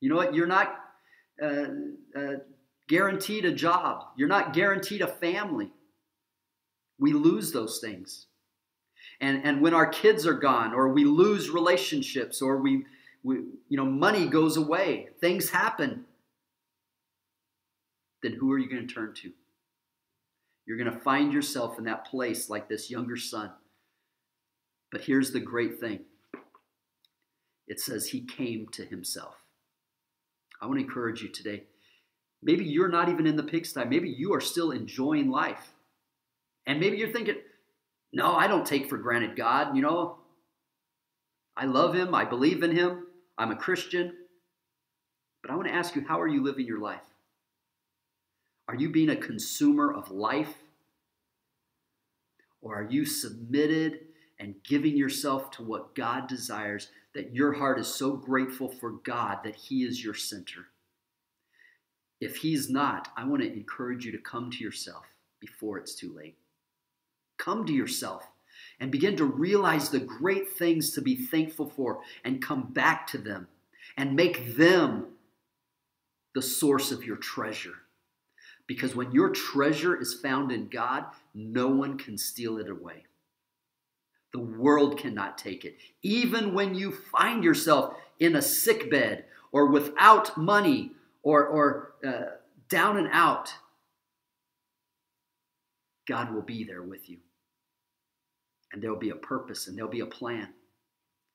You 0.00 0.08
know 0.08 0.16
what? 0.16 0.34
You're 0.34 0.46
not 0.46 0.76
uh, 1.42 1.66
uh, 2.16 2.34
guaranteed 2.88 3.44
a 3.44 3.52
job, 3.52 4.04
you're 4.16 4.28
not 4.28 4.52
guaranteed 4.52 5.02
a 5.02 5.06
family. 5.06 5.70
We 6.98 7.12
lose 7.12 7.50
those 7.50 7.80
things. 7.80 8.26
And, 9.20 9.44
and 9.44 9.60
when 9.60 9.74
our 9.74 9.86
kids 9.86 10.26
are 10.26 10.34
gone, 10.34 10.74
or 10.74 10.88
we 10.88 11.04
lose 11.04 11.50
relationships, 11.50 12.42
or 12.42 12.58
we, 12.58 12.84
we 13.22 13.36
you 13.68 13.76
know, 13.76 13.84
money 13.84 14.26
goes 14.26 14.56
away, 14.56 15.08
things 15.20 15.50
happen, 15.50 16.04
then 18.22 18.32
who 18.32 18.50
are 18.52 18.58
you 18.58 18.68
going 18.68 18.86
to 18.86 18.92
turn 18.92 19.14
to? 19.14 19.32
You're 20.66 20.78
going 20.78 20.92
to 20.92 21.00
find 21.00 21.32
yourself 21.32 21.78
in 21.78 21.84
that 21.84 22.06
place 22.06 22.48
like 22.48 22.68
this 22.68 22.90
younger 22.90 23.16
son. 23.16 23.50
But 24.90 25.02
here's 25.02 25.32
the 25.32 25.40
great 25.40 25.80
thing 25.80 26.00
it 27.66 27.80
says 27.80 28.08
he 28.08 28.20
came 28.20 28.66
to 28.72 28.84
himself. 28.84 29.34
I 30.60 30.66
want 30.66 30.78
to 30.78 30.84
encourage 30.84 31.22
you 31.22 31.28
today. 31.28 31.64
Maybe 32.42 32.64
you're 32.64 32.88
not 32.88 33.08
even 33.08 33.26
in 33.26 33.36
the 33.36 33.42
pigsty. 33.42 33.84
Maybe 33.84 34.08
you 34.08 34.34
are 34.34 34.40
still 34.40 34.70
enjoying 34.70 35.30
life. 35.30 35.72
And 36.66 36.78
maybe 36.80 36.96
you're 36.96 37.12
thinking, 37.12 37.36
no, 38.14 38.34
I 38.34 38.46
don't 38.46 38.64
take 38.64 38.88
for 38.88 38.96
granted 38.96 39.34
God. 39.34 39.74
You 39.74 39.82
know, 39.82 40.18
I 41.56 41.66
love 41.66 41.94
Him. 41.94 42.14
I 42.14 42.24
believe 42.24 42.62
in 42.62 42.70
Him. 42.70 43.08
I'm 43.36 43.50
a 43.50 43.56
Christian. 43.56 44.14
But 45.42 45.50
I 45.50 45.56
want 45.56 45.66
to 45.66 45.74
ask 45.74 45.96
you, 45.96 46.06
how 46.06 46.20
are 46.20 46.28
you 46.28 46.42
living 46.42 46.64
your 46.64 46.78
life? 46.78 47.02
Are 48.68 48.76
you 48.76 48.88
being 48.88 49.10
a 49.10 49.16
consumer 49.16 49.92
of 49.92 50.12
life? 50.12 50.54
Or 52.62 52.76
are 52.76 52.88
you 52.88 53.04
submitted 53.04 53.98
and 54.38 54.54
giving 54.62 54.96
yourself 54.96 55.50
to 55.52 55.64
what 55.64 55.94
God 55.94 56.28
desires, 56.28 56.90
that 57.14 57.34
your 57.34 57.52
heart 57.52 57.80
is 57.80 57.88
so 57.88 58.12
grateful 58.12 58.68
for 58.68 58.92
God 58.92 59.40
that 59.42 59.56
He 59.56 59.82
is 59.82 60.02
your 60.02 60.14
center? 60.14 60.66
If 62.20 62.36
He's 62.36 62.70
not, 62.70 63.08
I 63.16 63.24
want 63.24 63.42
to 63.42 63.52
encourage 63.52 64.06
you 64.06 64.12
to 64.12 64.18
come 64.18 64.52
to 64.52 64.62
yourself 64.62 65.04
before 65.40 65.78
it's 65.78 65.96
too 65.96 66.14
late. 66.14 66.36
Come 67.38 67.66
to 67.66 67.72
yourself 67.72 68.26
and 68.80 68.90
begin 68.90 69.16
to 69.16 69.24
realize 69.24 69.90
the 69.90 70.00
great 70.00 70.50
things 70.50 70.90
to 70.92 71.00
be 71.00 71.16
thankful 71.16 71.68
for 71.68 72.00
and 72.24 72.42
come 72.42 72.72
back 72.72 73.06
to 73.08 73.18
them 73.18 73.48
and 73.96 74.16
make 74.16 74.56
them 74.56 75.06
the 76.34 76.42
source 76.42 76.90
of 76.90 77.04
your 77.04 77.16
treasure. 77.16 77.74
Because 78.66 78.96
when 78.96 79.12
your 79.12 79.30
treasure 79.30 80.00
is 80.00 80.14
found 80.14 80.50
in 80.50 80.68
God, 80.68 81.04
no 81.34 81.68
one 81.68 81.98
can 81.98 82.16
steal 82.16 82.58
it 82.58 82.68
away. 82.68 83.04
The 84.32 84.40
world 84.40 84.98
cannot 84.98 85.38
take 85.38 85.64
it. 85.64 85.76
Even 86.02 86.54
when 86.54 86.74
you 86.74 86.90
find 86.90 87.44
yourself 87.44 87.94
in 88.18 88.34
a 88.34 88.42
sick 88.42 88.90
bed 88.90 89.26
or 89.52 89.66
without 89.66 90.36
money 90.36 90.92
or, 91.22 91.46
or 91.46 91.92
uh, 92.04 92.36
down 92.68 92.96
and 92.96 93.08
out, 93.12 93.54
God 96.06 96.34
will 96.34 96.42
be 96.42 96.64
there 96.64 96.82
with 96.82 97.08
you. 97.08 97.18
And 98.72 98.82
there 98.82 98.90
will 98.90 98.98
be 98.98 99.10
a 99.10 99.16
purpose 99.16 99.66
and 99.66 99.76
there'll 99.76 99.90
be 99.90 100.00
a 100.00 100.06
plan. 100.06 100.48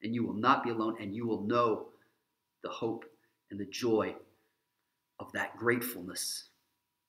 And 0.03 0.13
you 0.13 0.25
will 0.25 0.33
not 0.33 0.63
be 0.63 0.69
alone 0.69 0.97
and 0.99 1.13
you 1.13 1.25
will 1.25 1.41
know 1.41 1.87
the 2.63 2.69
hope 2.69 3.05
and 3.51 3.59
the 3.59 3.65
joy 3.65 4.15
of 5.19 5.31
that 5.33 5.57
gratefulness 5.57 6.49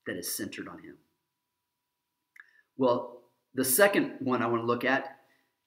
that 0.06 0.16
is 0.16 0.34
centered 0.34 0.68
on 0.68 0.78
Him. 0.78 0.96
Well, 2.76 3.20
the 3.54 3.64
second 3.64 4.14
one 4.20 4.42
I 4.42 4.46
want 4.46 4.62
to 4.62 4.66
look 4.66 4.84
at, 4.84 5.16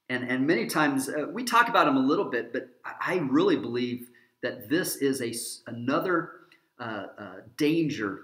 and, 0.10 0.30
and 0.30 0.48
many 0.48 0.68
times 0.68 1.10
uh, 1.10 1.28
we 1.32 1.44
talk 1.44 1.70
about 1.70 1.86
them 1.86 1.98
a 1.98 2.06
little 2.06 2.30
bit, 2.30 2.52
but 2.52 2.70
I 2.84 3.16
really 3.30 3.56
believe 3.56 4.10
that 4.42 4.70
this 4.70 4.98
is 4.98 5.22
a, 5.22 5.34
another 5.72 6.32
uh, 6.80 7.06
uh, 7.18 7.36
danger 7.58 8.22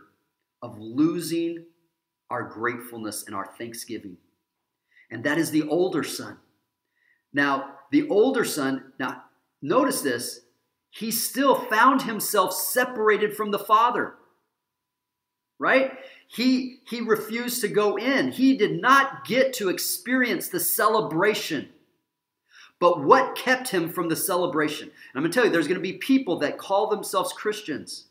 of 0.62 0.78
losing 0.78 1.66
our 2.29 2.43
gratefulness 2.43 3.25
and 3.25 3.36
our 3.36 3.45
thanksgiving. 3.57 4.17
And 5.12 5.24
that 5.24 5.38
is 5.38 5.51
the 5.51 5.63
older 5.63 6.03
son. 6.03 6.38
Now, 7.33 7.75
the 7.91 8.07
older 8.09 8.45
son, 8.45 8.93
now 9.00 9.24
notice 9.62 10.01
this, 10.01 10.41
he 10.91 11.12
still 11.12 11.55
found 11.55 12.03
himself 12.03 12.53
separated 12.53 13.36
from 13.36 13.51
the 13.51 13.59
father. 13.59 14.15
Right? 15.57 15.98
He 16.27 16.79
he 16.88 17.01
refused 17.01 17.62
to 17.62 17.67
go 17.67 17.98
in. 17.98 18.31
He 18.31 18.55
did 18.55 18.81
not 18.81 19.25
get 19.25 19.51
to 19.53 19.69
experience 19.69 20.48
the 20.48 20.59
celebration. 20.59 21.69
But 22.79 23.03
what 23.03 23.36
kept 23.36 23.69
him 23.69 23.89
from 23.89 24.07
the 24.07 24.15
celebration? 24.15 24.88
And 24.88 24.93
I'm 25.15 25.21
going 25.21 25.31
to 25.31 25.36
tell 25.36 25.45
you 25.45 25.51
there's 25.51 25.67
going 25.67 25.75
to 25.75 25.81
be 25.81 25.98
people 25.98 26.39
that 26.39 26.57
call 26.57 26.88
themselves 26.88 27.33
Christians. 27.33 28.05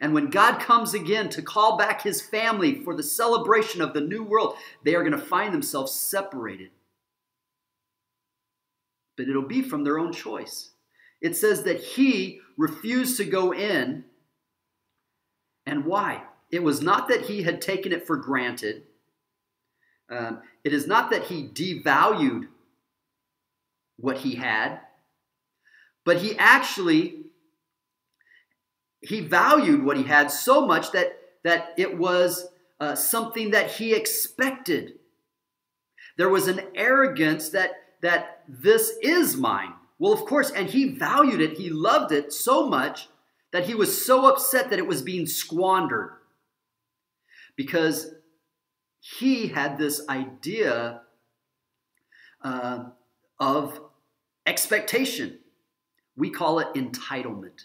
And 0.00 0.12
when 0.12 0.28
God 0.28 0.60
comes 0.60 0.94
again 0.94 1.28
to 1.30 1.42
call 1.42 1.76
back 1.76 2.02
his 2.02 2.20
family 2.20 2.82
for 2.82 2.94
the 2.94 3.02
celebration 3.02 3.80
of 3.80 3.94
the 3.94 4.00
new 4.00 4.22
world, 4.22 4.56
they 4.84 4.94
are 4.94 5.02
going 5.02 5.12
to 5.12 5.18
find 5.18 5.54
themselves 5.54 5.92
separated. 5.92 6.70
But 9.16 9.28
it'll 9.28 9.42
be 9.42 9.62
from 9.62 9.84
their 9.84 9.98
own 9.98 10.12
choice. 10.12 10.70
It 11.22 11.36
says 11.36 11.62
that 11.62 11.80
he 11.80 12.40
refused 12.58 13.16
to 13.16 13.24
go 13.24 13.52
in. 13.54 14.04
And 15.64 15.86
why? 15.86 16.22
It 16.50 16.62
was 16.62 16.82
not 16.82 17.08
that 17.08 17.22
he 17.22 17.42
had 17.42 17.60
taken 17.60 17.92
it 17.92 18.06
for 18.06 18.16
granted. 18.16 18.82
Um, 20.08 20.42
it 20.62 20.72
is 20.72 20.86
not 20.86 21.10
that 21.10 21.24
he 21.24 21.48
devalued 21.48 22.48
what 23.96 24.18
he 24.18 24.34
had, 24.36 24.80
but 26.04 26.18
he 26.18 26.38
actually 26.38 27.24
he 29.06 29.20
valued 29.20 29.84
what 29.84 29.96
he 29.96 30.02
had 30.02 30.30
so 30.30 30.66
much 30.66 30.92
that 30.92 31.18
that 31.44 31.74
it 31.76 31.96
was 31.96 32.48
uh, 32.80 32.94
something 32.94 33.52
that 33.52 33.70
he 33.70 33.94
expected. 33.94 34.94
There 36.18 36.28
was 36.28 36.48
an 36.48 36.60
arrogance 36.74 37.50
that 37.50 37.70
that 38.02 38.42
this 38.48 38.92
is 39.02 39.36
mine. 39.36 39.72
Well, 39.98 40.12
of 40.12 40.26
course, 40.26 40.50
and 40.50 40.68
he 40.68 40.90
valued 40.90 41.40
it, 41.40 41.56
he 41.56 41.70
loved 41.70 42.12
it 42.12 42.32
so 42.32 42.68
much 42.68 43.08
that 43.52 43.64
he 43.64 43.74
was 43.74 44.04
so 44.04 44.26
upset 44.26 44.70
that 44.70 44.78
it 44.78 44.86
was 44.86 45.02
being 45.02 45.26
squandered. 45.26 46.10
Because 47.56 48.12
he 49.00 49.48
had 49.48 49.78
this 49.78 50.06
idea 50.08 51.00
uh, 52.42 52.84
of 53.40 53.80
expectation. 54.46 55.38
We 56.16 56.30
call 56.30 56.58
it 56.58 56.74
entitlement. 56.74 57.64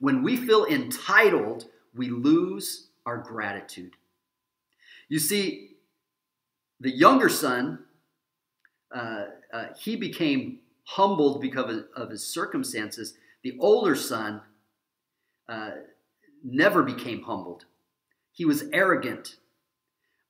When 0.00 0.22
we 0.22 0.36
feel 0.36 0.64
entitled, 0.64 1.66
we 1.94 2.08
lose 2.08 2.88
our 3.06 3.18
gratitude. 3.18 3.92
You 5.08 5.18
see, 5.18 5.76
the 6.80 6.90
younger 6.90 7.28
son, 7.28 7.80
uh, 8.94 9.24
uh, 9.52 9.66
he 9.78 9.96
became 9.96 10.60
humbled 10.84 11.40
because 11.40 11.84
of, 11.94 12.10
his 12.10 12.26
circumstances. 12.26 13.14
The 13.42 13.56
older 13.60 13.94
son 13.94 14.40
uh, 15.48 15.72
never 16.42 16.82
became 16.82 17.22
humbled. 17.22 17.66
He 18.32 18.44
was 18.44 18.64
arrogant. 18.72 19.36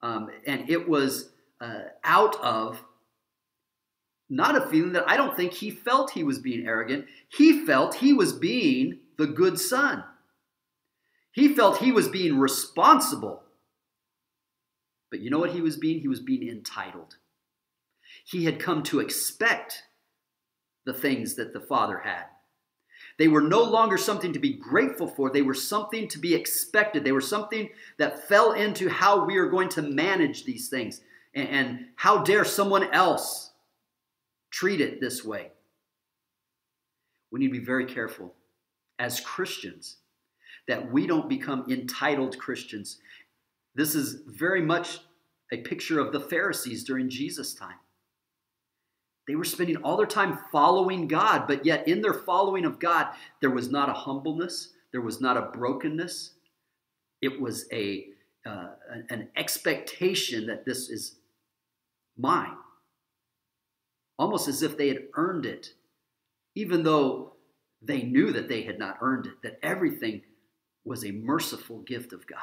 Um, 0.03 0.31
and 0.47 0.69
it 0.69 0.89
was 0.89 1.31
uh, 1.61 1.83
out 2.03 2.37
of 2.43 2.83
not 4.29 4.57
a 4.57 4.69
feeling 4.69 4.93
that 4.93 5.09
I 5.09 5.17
don't 5.17 5.37
think 5.37 5.53
he 5.53 5.71
felt 5.71 6.11
he 6.11 6.25
was 6.25 6.39
being 6.39 6.67
arrogant. 6.67 7.07
He 7.29 7.65
felt 7.67 7.97
he 7.97 8.13
was 8.13 8.33
being 8.33 8.99
the 9.21 9.27
good 9.27 9.61
son. 9.61 10.03
He 11.31 11.55
felt 11.55 11.79
he 11.79 11.93
was 11.93 12.09
being 12.09 12.39
responsible. 12.39 13.43
But 15.11 15.21
you 15.21 15.31
know 15.31 15.39
what 15.39 15.53
he 15.53 15.61
was 15.61 15.77
being? 15.77 16.01
He 16.01 16.09
was 16.09 16.21
being 16.21 16.49
entitled. 16.49 17.17
He 18.25 18.47
had 18.47 18.59
come 18.59 18.83
to 18.85 18.99
expect 18.99 19.83
the 20.87 20.95
things 20.95 21.35
that 21.35 21.53
the 21.53 21.61
Father 21.61 21.99
had. 21.99 22.25
They 23.19 23.29
were 23.29 23.43
no 23.43 23.63
longer 23.63 23.99
something 23.99 24.33
to 24.33 24.39
be 24.39 24.55
grateful 24.55 25.07
for, 25.07 25.31
they 25.31 25.43
were 25.43 25.55
something 25.55 26.09
to 26.09 26.19
be 26.19 26.35
expected. 26.35 27.05
They 27.05 27.13
were 27.13 27.21
something 27.21 27.69
that 27.99 28.27
fell 28.27 28.53
into 28.53 28.89
how 28.89 29.27
we 29.27 29.37
are 29.37 29.51
going 29.51 29.69
to 29.71 29.83
manage 29.83 30.45
these 30.45 30.69
things. 30.69 31.03
And, 31.35 31.89
how 31.97 32.25
dare 32.25 32.47
someone 32.47 32.93
else 32.95 33.53
treat 34.51 34.81
it 34.81 35.01
this 35.01 35.23
way? 35.23 35.53
We 37.31 37.39
need 37.39 37.49
to 37.49 37.61
be 37.61 37.65
very 37.65 37.85
careful 37.85 38.35
as 39.01 39.19
Christians 39.19 39.97
that 40.69 40.93
we 40.93 41.07
don't 41.07 41.29
become 41.29 41.65
entitled 41.69 42.39
Christians. 42.39 42.99
This 43.75 43.95
is 43.95 44.23
very 44.27 44.61
much 44.61 45.01
a 45.51 45.57
picture 45.57 45.99
of 45.99 46.13
the 46.13 46.21
Pharisees 46.21 46.85
during 46.85 47.09
Jesus' 47.09 47.55
time. 47.55 47.79
They 49.27 49.35
were 49.35 49.45
spending 49.45 49.77
all 49.79 49.97
their 49.97 50.07
time 50.07 50.39
following 50.53 51.09
God, 51.09 51.47
but 51.49 51.65
yet 51.65 51.89
in 51.89 52.03
their 52.03 52.15
following 52.15 52.65
of 52.65 52.79
God, 52.79 53.09
there 53.41 53.51
was 53.51 53.71
not 53.71 53.89
a 53.89 53.95
humbleness, 53.95 54.75
there 54.93 55.01
was 55.01 55.21
not 55.21 55.37
a 55.37 55.51
brokenness. 55.57 56.35
It 57.23 57.41
was 57.41 57.67
a 57.73 58.07
uh, 58.47 58.69
an 59.11 59.29
expectation 59.37 60.47
that 60.47 60.65
this 60.65 60.89
is 60.89 61.17
mine, 62.17 62.57
almost 64.19 64.49
as 64.49 64.63
if 64.63 64.79
they 64.79 64.89
had 64.89 65.03
earned 65.15 65.45
it, 65.45 65.75
even 66.55 66.83
though 66.83 67.30
they 67.83 68.03
knew 68.03 68.33
that 68.33 68.49
they 68.49 68.63
had 68.63 68.79
not 68.79 68.99
earned 69.01 69.27
it, 69.27 69.43
that 69.43 69.59
everything 69.63 70.23
was 70.85 71.05
a 71.05 71.13
merciful 71.13 71.79
gift 71.81 72.13
of 72.13 72.27
God. 72.27 72.39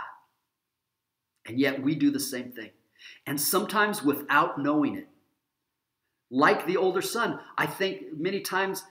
And 1.45 1.59
yet 1.59 1.81
we 1.81 1.95
do 1.95 2.11
the 2.11 2.19
same 2.19 2.51
thing. 2.51 2.71
And 3.25 3.39
sometimes 3.39 4.03
without 4.03 4.59
knowing 4.59 4.95
it, 4.95 5.07
like 6.29 6.65
the 6.65 6.77
older 6.77 7.01
son. 7.01 7.39
I 7.57 7.65
think 7.65 8.17
many 8.17 8.41
times 8.41 8.83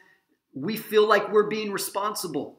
we 0.54 0.76
feel 0.76 1.06
like 1.06 1.30
we're 1.32 1.48
being 1.48 1.70
responsible. 1.70 2.58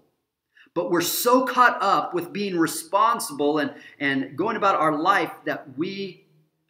But 0.73 0.91
we're 0.91 1.02
so 1.02 1.45
caught 1.45 1.82
up 1.82 2.13
with 2.13 2.32
being 2.32 2.58
responsible 2.58 3.58
and, 3.58 3.73
and 4.00 4.38
going 4.38 4.58
about 4.58 4.76
our 4.76 4.95
life 4.95 5.32
that 5.45 5.78
we 5.78 6.26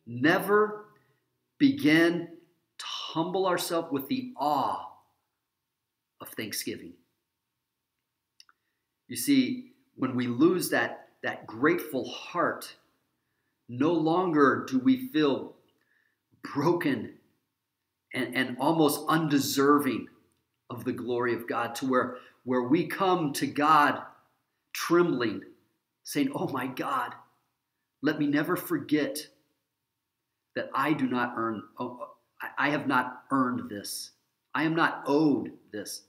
never 0.06 0.86
begin 1.58 2.30
to 2.78 2.86
humble 2.86 3.46
ourselves 3.46 3.92
with 3.92 4.08
the 4.08 4.32
awe 4.38 4.86
of 6.22 6.30
thanksgiving. 6.30 6.94
You 9.08 9.16
see, 9.16 9.72
when 9.96 10.16
we 10.16 10.28
lose 10.28 10.70
that, 10.70 11.10
that 11.24 11.48
grateful 11.48 12.10
heart, 12.10 12.76
no 13.70 13.92
longer 13.94 14.66
do 14.70 14.80
we 14.80 15.08
feel 15.10 15.56
broken 16.54 17.16
and, 18.14 18.36
and 18.36 18.58
almost 18.60 19.02
undeserving 19.08 20.08
of 20.70 20.84
the 20.84 20.94
glory 20.94 21.34
of 21.34 21.48
God, 21.48 21.76
to 21.76 21.86
where, 21.86 22.18
where 22.44 22.64
we 22.64 22.88
come 22.88 23.34
to 23.34 23.48
God 23.48 24.02
trembling, 24.74 25.42
saying, 26.04 26.32
Oh 26.34 26.48
my 26.48 26.68
God, 26.68 27.14
let 28.02 28.20
me 28.20 28.28
never 28.28 28.56
forget 28.56 29.28
that 30.56 30.70
I 30.74 30.94
do 30.94 31.08
not 31.08 31.34
earn, 31.38 31.64
oh, 31.80 32.00
oh 32.02 32.08
I 32.58 32.70
have 32.70 32.88
not 32.88 33.24
earned 33.32 33.70
this. 33.70 34.12
I 34.54 34.64
am 34.64 34.76
not 34.76 35.04
owed 35.08 35.52
this. 35.72 36.04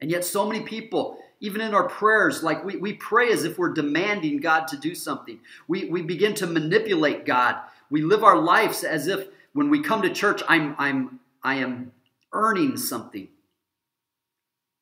And 0.00 0.10
yet, 0.10 0.24
so 0.24 0.46
many 0.48 0.64
people, 0.64 1.18
even 1.40 1.62
in 1.62 1.74
our 1.74 1.88
prayers, 1.88 2.42
like 2.42 2.64
we, 2.64 2.76
we 2.76 2.92
pray 2.92 3.32
as 3.32 3.44
if 3.44 3.58
we're 3.58 3.72
demanding 3.72 4.38
God 4.40 4.68
to 4.68 4.76
do 4.76 4.94
something. 4.94 5.40
We, 5.66 5.86
we 5.86 6.02
begin 6.02 6.34
to 6.34 6.46
manipulate 6.46 7.24
God. 7.24 7.56
We 7.88 8.02
live 8.02 8.22
our 8.22 8.38
lives 8.38 8.84
as 8.84 9.06
if 9.06 9.26
when 9.54 9.70
we 9.70 9.82
come 9.82 10.02
to 10.02 10.10
church, 10.10 10.42
I'm, 10.48 10.76
I'm 10.78 11.20
I 11.42 11.56
am 11.56 11.92
earning 12.32 12.76
something. 12.76 13.28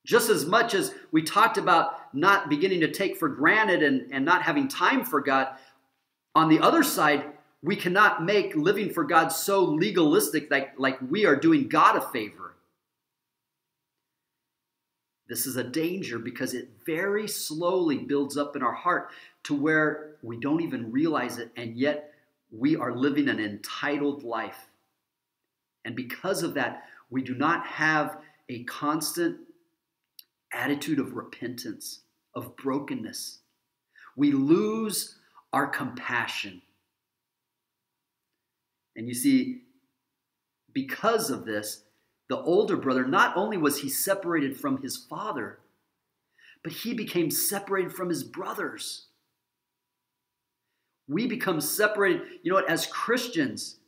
Just 0.04 0.30
as 0.30 0.46
much 0.46 0.74
as 0.74 0.94
we 1.12 1.22
talked 1.22 1.58
about 1.58 2.14
not 2.14 2.48
beginning 2.48 2.80
to 2.80 2.90
take 2.90 3.16
for 3.16 3.28
granted 3.28 3.82
and, 3.82 4.12
and 4.12 4.24
not 4.24 4.42
having 4.42 4.66
time 4.66 5.04
for 5.04 5.20
God, 5.20 5.48
on 6.34 6.48
the 6.48 6.60
other 6.60 6.82
side, 6.82 7.24
we 7.62 7.76
cannot 7.76 8.24
make 8.24 8.54
living 8.54 8.90
for 8.90 9.04
God 9.04 9.28
so 9.28 9.64
legalistic 9.64 10.50
like, 10.50 10.72
like 10.78 10.98
we 11.10 11.26
are 11.26 11.36
doing 11.36 11.68
God 11.68 11.96
a 11.96 12.00
favor. 12.00 12.54
This 15.28 15.46
is 15.46 15.56
a 15.56 15.64
danger 15.64 16.18
because 16.18 16.54
it 16.54 16.70
very 16.86 17.28
slowly 17.28 17.98
builds 17.98 18.36
up 18.36 18.56
in 18.56 18.62
our 18.62 18.72
heart 18.72 19.10
to 19.44 19.54
where 19.54 20.16
we 20.22 20.38
don't 20.38 20.62
even 20.62 20.90
realize 20.90 21.38
it, 21.38 21.50
and 21.56 21.76
yet 21.76 22.12
we 22.50 22.76
are 22.76 22.96
living 22.96 23.28
an 23.28 23.38
entitled 23.38 24.22
life. 24.22 24.70
And 25.84 25.94
because 25.94 26.42
of 26.42 26.54
that, 26.54 26.84
we 27.10 27.22
do 27.22 27.34
not 27.34 27.66
have 27.66 28.18
a 28.48 28.64
constant 28.64 29.38
attitude 30.52 30.98
of 30.98 31.14
repentance, 31.14 32.00
of 32.34 32.56
brokenness. 32.56 33.40
We 34.16 34.32
lose 34.32 35.16
our 35.52 35.66
compassion. 35.66 36.62
And 38.96 39.08
you 39.08 39.14
see, 39.14 39.62
because 40.72 41.30
of 41.30 41.44
this, 41.44 41.84
the 42.28 42.38
older 42.38 42.76
brother, 42.76 43.06
not 43.06 43.36
only 43.36 43.56
was 43.56 43.80
he 43.80 43.88
separated 43.88 44.56
from 44.56 44.82
his 44.82 44.96
father, 44.96 45.58
but 46.62 46.72
he 46.72 46.92
became 46.92 47.30
separated 47.30 47.92
from 47.92 48.08
his 48.08 48.22
brothers. 48.22 49.06
We 51.08 51.26
become 51.26 51.60
separated. 51.60 52.22
You 52.42 52.50
know 52.50 52.56
what? 52.56 52.68
As 52.68 52.86
Christians, 52.86 53.78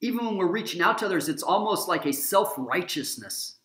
even 0.00 0.26
when 0.26 0.36
we're 0.36 0.46
reaching 0.46 0.82
out 0.82 0.98
to 0.98 1.06
others, 1.06 1.28
it's 1.28 1.44
almost 1.44 1.88
like 1.88 2.06
a 2.06 2.12
self 2.12 2.54
righteousness. 2.56 3.58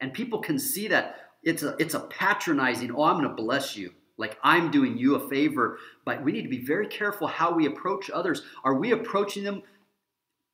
And 0.00 0.12
people 0.12 0.40
can 0.40 0.58
see 0.58 0.88
that. 0.88 1.16
It's 1.42 1.62
a, 1.62 1.76
it's 1.78 1.94
a 1.94 2.00
patronizing, 2.00 2.90
oh, 2.92 3.04
I'm 3.04 3.16
going 3.16 3.28
to 3.28 3.42
bless 3.42 3.76
you. 3.76 3.92
Like 4.18 4.36
I'm 4.42 4.70
doing 4.70 4.98
you 4.98 5.14
a 5.14 5.28
favor. 5.28 5.78
But 6.04 6.22
we 6.22 6.32
need 6.32 6.42
to 6.42 6.48
be 6.48 6.64
very 6.64 6.86
careful 6.88 7.28
how 7.28 7.54
we 7.54 7.66
approach 7.66 8.10
others. 8.10 8.42
Are 8.64 8.74
we 8.74 8.90
approaching 8.90 9.44
them 9.44 9.62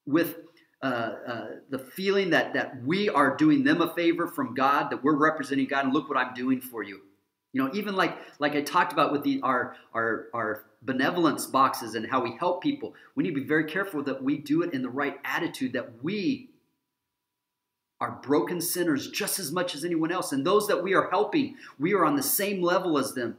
with 0.05 0.37
Uh, 0.87 1.16
uh, 1.27 1.46
the 1.68 1.81
feeling 1.81 2.31
that, 2.31 2.55
that 2.55 2.81
we 2.85 3.09
are 3.09 3.37
doing 3.37 3.64
them 3.64 3.83
a 3.83 3.92
favor 3.94 4.29
from 4.29 4.55
God, 4.55 4.88
that 4.90 5.03
we're 5.03 5.16
representing 5.16 5.66
God, 5.66 5.85
and 5.85 5.92
look 5.92 6.09
what 6.09 6.16
I'm 6.16 6.33
doing 6.33 6.61
for 6.61 6.85
you? 6.85 7.01
You 7.53 7.64
know, 7.64 7.75
even 7.75 7.96
like 7.96 8.16
like 8.38 8.55
I 8.55 8.61
talked 8.61 8.92
about 8.92 9.11
with 9.11 9.25
the 9.25 9.40
our 9.42 9.75
our 9.92 10.27
our 10.33 10.66
benevolence 10.83 11.44
boxes 11.46 11.96
and 11.96 12.09
how 12.09 12.22
we 12.22 12.37
help 12.38 12.62
people, 12.62 12.94
we 13.16 13.25
need 13.25 13.35
to 13.35 13.40
be 13.40 13.46
very 13.46 13.64
careful 13.64 14.05
that 14.05 14.22
we 14.22 14.37
do 14.37 14.62
it 14.62 14.72
in 14.72 14.83
the 14.83 14.88
right 14.88 15.16
attitude, 15.25 15.72
that 15.72 16.05
we 16.05 16.51
are 18.01 18.20
broken 18.22 18.61
sinners 18.61 19.11
just 19.11 19.40
as 19.40 19.51
much 19.51 19.75
as 19.75 19.85
anyone 19.85 20.12
else. 20.12 20.31
And 20.31 20.46
those 20.46 20.68
that 20.68 20.85
we 20.85 20.94
are 20.94 21.11
helping, 21.11 21.57
we 21.81 21.94
are 21.94 22.05
on 22.05 22.14
the 22.14 22.22
same 22.22 22.62
level 22.62 22.96
as 22.96 23.14
them. 23.14 23.38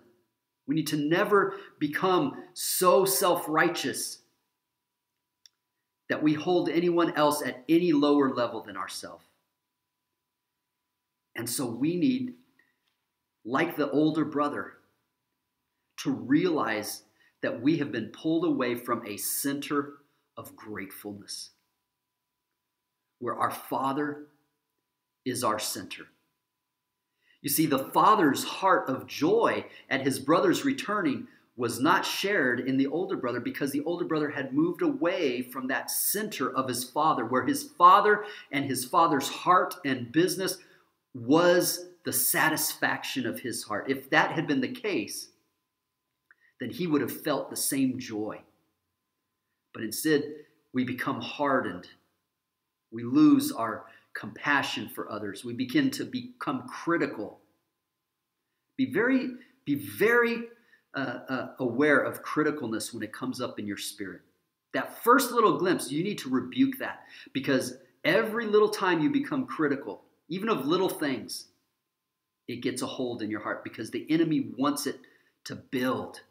We 0.67 0.75
need 0.75 0.87
to 0.87 0.97
never 0.97 1.53
become 1.79 2.43
so 2.53 3.05
self 3.05 3.45
righteous 3.47 4.17
that 6.09 6.23
we 6.23 6.33
hold 6.33 6.69
anyone 6.69 7.13
else 7.15 7.41
at 7.45 7.63
any 7.67 7.91
lower 7.91 8.33
level 8.33 8.61
than 8.61 8.77
ourselves. 8.77 9.25
And 11.35 11.49
so 11.49 11.65
we 11.65 11.95
need, 11.95 12.33
like 13.45 13.75
the 13.75 13.91
older 13.91 14.25
brother, 14.25 14.73
to 15.97 16.11
realize 16.11 17.03
that 17.41 17.61
we 17.61 17.77
have 17.77 17.91
been 17.91 18.07
pulled 18.07 18.45
away 18.45 18.75
from 18.75 19.05
a 19.05 19.17
center 19.17 19.93
of 20.35 20.55
gratefulness, 20.55 21.51
where 23.19 23.35
our 23.35 23.51
Father 23.51 24.27
is 25.25 25.43
our 25.43 25.59
center. 25.59 26.07
You 27.41 27.49
see, 27.49 27.65
the 27.65 27.79
Father's 27.79 28.43
heart 28.43 28.89
of 28.89 29.07
joy 29.07 29.65
at 29.89 30.01
his 30.01 30.19
brother's 30.19 30.65
returning 30.65 31.27
was 31.57 31.79
not 31.79 32.05
shared 32.05 32.59
in 32.59 32.77
the 32.77 32.87
older 32.87 33.17
brother 33.17 33.39
because 33.39 33.71
the 33.71 33.83
older 33.83 34.05
brother 34.05 34.29
had 34.29 34.53
moved 34.53 34.83
away 34.83 35.41
from 35.41 35.67
that 35.67 35.89
center 35.89 36.55
of 36.55 36.69
his 36.69 36.83
father, 36.83 37.25
where 37.25 37.45
his 37.45 37.63
father 37.63 38.23
and 38.51 38.65
his 38.65 38.85
father's 38.85 39.27
heart 39.27 39.75
and 39.83 40.11
business 40.11 40.59
was 41.15 41.87
the 42.05 42.13
satisfaction 42.13 43.25
of 43.25 43.39
his 43.39 43.63
heart. 43.63 43.89
If 43.89 44.09
that 44.11 44.31
had 44.31 44.47
been 44.47 44.61
the 44.61 44.71
case, 44.71 45.29
then 46.59 46.69
he 46.69 46.85
would 46.85 47.01
have 47.01 47.23
felt 47.23 47.49
the 47.49 47.55
same 47.55 47.99
joy. 47.99 48.39
But 49.73 49.83
instead, 49.83 50.23
we 50.73 50.83
become 50.83 51.21
hardened. 51.21 51.87
We 52.91 53.03
lose 53.03 53.51
our 53.51 53.85
compassion 54.13 54.89
for 54.89 55.11
others. 55.11 55.43
We 55.43 55.53
begin 55.53 55.89
to 55.91 56.05
become 56.05 56.67
critical. 56.67 57.39
Be 58.77 58.91
very, 58.91 59.31
be 59.65 59.75
very 59.75 60.43
uh, 60.95 61.19
uh, 61.29 61.47
aware 61.59 61.99
of 61.99 62.23
criticalness 62.23 62.93
when 62.93 63.03
it 63.03 63.13
comes 63.13 63.41
up 63.41 63.59
in 63.59 63.67
your 63.67 63.77
spirit. 63.77 64.21
That 64.73 65.03
first 65.03 65.31
little 65.31 65.57
glimpse, 65.57 65.91
you 65.91 66.03
need 66.03 66.17
to 66.19 66.29
rebuke 66.29 66.79
that 66.79 67.01
because 67.33 67.77
every 68.03 68.45
little 68.45 68.69
time 68.69 69.01
you 69.01 69.09
become 69.09 69.45
critical, 69.45 70.03
even 70.29 70.49
of 70.49 70.65
little 70.65 70.89
things, 70.89 71.47
it 72.47 72.61
gets 72.61 72.81
a 72.81 72.87
hold 72.87 73.21
in 73.21 73.29
your 73.29 73.41
heart 73.41 73.63
because 73.63 73.91
the 73.91 74.05
enemy 74.09 74.51
wants 74.57 74.87
it 74.87 74.99
to 75.45 75.55
build 75.55 76.21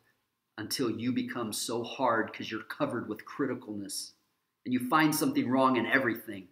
until 0.58 0.90
you 0.90 1.12
become 1.12 1.52
so 1.52 1.82
hard 1.82 2.30
because 2.32 2.50
you're 2.50 2.62
covered 2.62 3.08
with 3.08 3.26
criticalness 3.26 4.12
and 4.64 4.72
you 4.72 4.88
find 4.88 5.14
something 5.14 5.48
wrong 5.48 5.76
in 5.76 5.86
everything. 5.86 6.48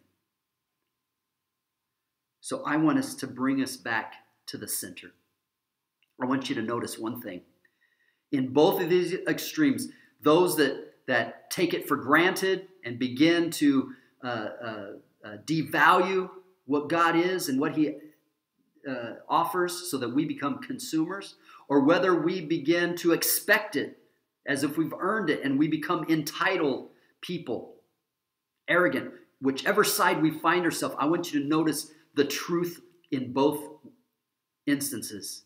So 2.41 2.63
I 2.65 2.77
want 2.77 2.99
us 2.99 3.15
to 3.17 3.27
bring 3.27 3.63
us 3.63 3.77
back 3.77 4.15
to 4.47 4.59
the 4.59 4.69
center. 4.69 5.13
I 6.21 6.27
want 6.27 6.49
you 6.49 6.55
to 6.57 6.63
notice 6.63 6.99
one 6.99 7.21
thing. 7.21 7.41
In 8.33 8.53
both 8.53 8.81
of 8.81 8.91
these 8.91 9.15
extremes, 9.29 9.89
those 10.23 10.57
that, 10.57 10.95
that 11.07 11.51
take 11.51 11.75
it 11.75 11.87
for 11.87 11.97
granted 11.97 12.69
and 12.85 12.99
begin 12.99 13.51
to 13.51 13.93
uh, 14.23 14.27
uh, 14.27 14.87
uh, 15.25 15.37
devalue 15.45 16.31
what 16.67 16.89
God 16.89 17.17
is 17.17 17.49
and 17.49 17.61
what 17.61 17.77
He 17.77 17.95
uh, 18.89 19.15
offers 19.29 19.91
so 19.91 19.99
that 19.99 20.15
we 20.15 20.25
become 20.25 20.59
consumers, 20.59 21.37
or 21.69 21.81
whether 21.81 22.15
we 22.15 22.41
begin 22.41 22.97
to 22.97 23.13
expect 23.13 23.77
it 23.77 23.99
as 24.47 24.63
if 24.63 24.77
we've 24.77 24.93
earned 24.99 25.31
it 25.31 25.43
and 25.43 25.59
we 25.59 25.69
become 25.69 26.05
entitled 26.09 26.91
people, 27.21 27.77
arrogant. 28.69 29.13
Whichever 29.41 29.85
side 29.85 30.23
we 30.23 30.31
find 30.31 30.65
ourselves, 30.65 30.97
I 30.99 31.07
want 31.07 31.33
you 31.33 31.41
to 31.41 31.47
notice 31.47 31.91
the 32.15 32.25
truth 32.25 32.81
in 33.11 33.33
both 33.33 33.61
instances. 34.67 35.45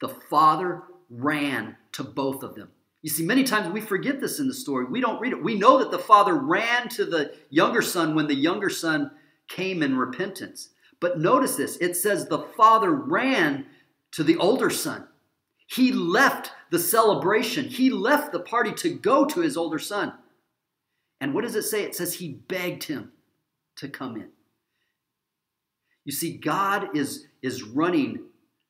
The 0.00 0.08
father 0.08 0.82
ran 1.10 1.76
to 1.92 2.04
both 2.04 2.42
of 2.42 2.54
them. 2.54 2.70
You 3.02 3.10
see, 3.10 3.24
many 3.24 3.44
times 3.44 3.72
we 3.72 3.80
forget 3.80 4.20
this 4.20 4.40
in 4.40 4.48
the 4.48 4.54
story. 4.54 4.86
We 4.86 5.00
don't 5.00 5.20
read 5.20 5.32
it. 5.32 5.42
We 5.42 5.58
know 5.58 5.78
that 5.78 5.90
the 5.90 5.98
father 5.98 6.34
ran 6.34 6.88
to 6.90 7.04
the 7.04 7.34
younger 7.50 7.82
son 7.82 8.14
when 8.14 8.26
the 8.26 8.34
younger 8.34 8.70
son 8.70 9.10
came 9.48 9.82
in 9.82 9.98
repentance. 9.98 10.70
But 11.00 11.18
notice 11.18 11.56
this 11.56 11.76
it 11.82 11.96
says 11.96 12.26
the 12.26 12.46
father 12.56 12.90
ran 12.90 13.66
to 14.12 14.24
the 14.24 14.36
older 14.38 14.70
son. 14.70 15.06
He 15.66 15.92
left 15.92 16.52
the 16.70 16.78
celebration, 16.78 17.66
he 17.66 17.90
left 17.90 18.32
the 18.32 18.40
party 18.40 18.72
to 18.74 18.90
go 18.90 19.24
to 19.26 19.40
his 19.40 19.56
older 19.56 19.78
son. 19.78 20.14
And 21.20 21.34
what 21.34 21.44
does 21.44 21.56
it 21.56 21.62
say? 21.62 21.82
It 21.82 21.94
says 21.94 22.14
he 22.14 22.28
begged 22.28 22.84
him 22.84 23.12
to 23.76 23.88
come 23.88 24.16
in. 24.16 24.28
You 26.04 26.12
see, 26.12 26.36
God 26.36 26.96
is, 26.96 27.26
is 27.42 27.62
running 27.62 28.24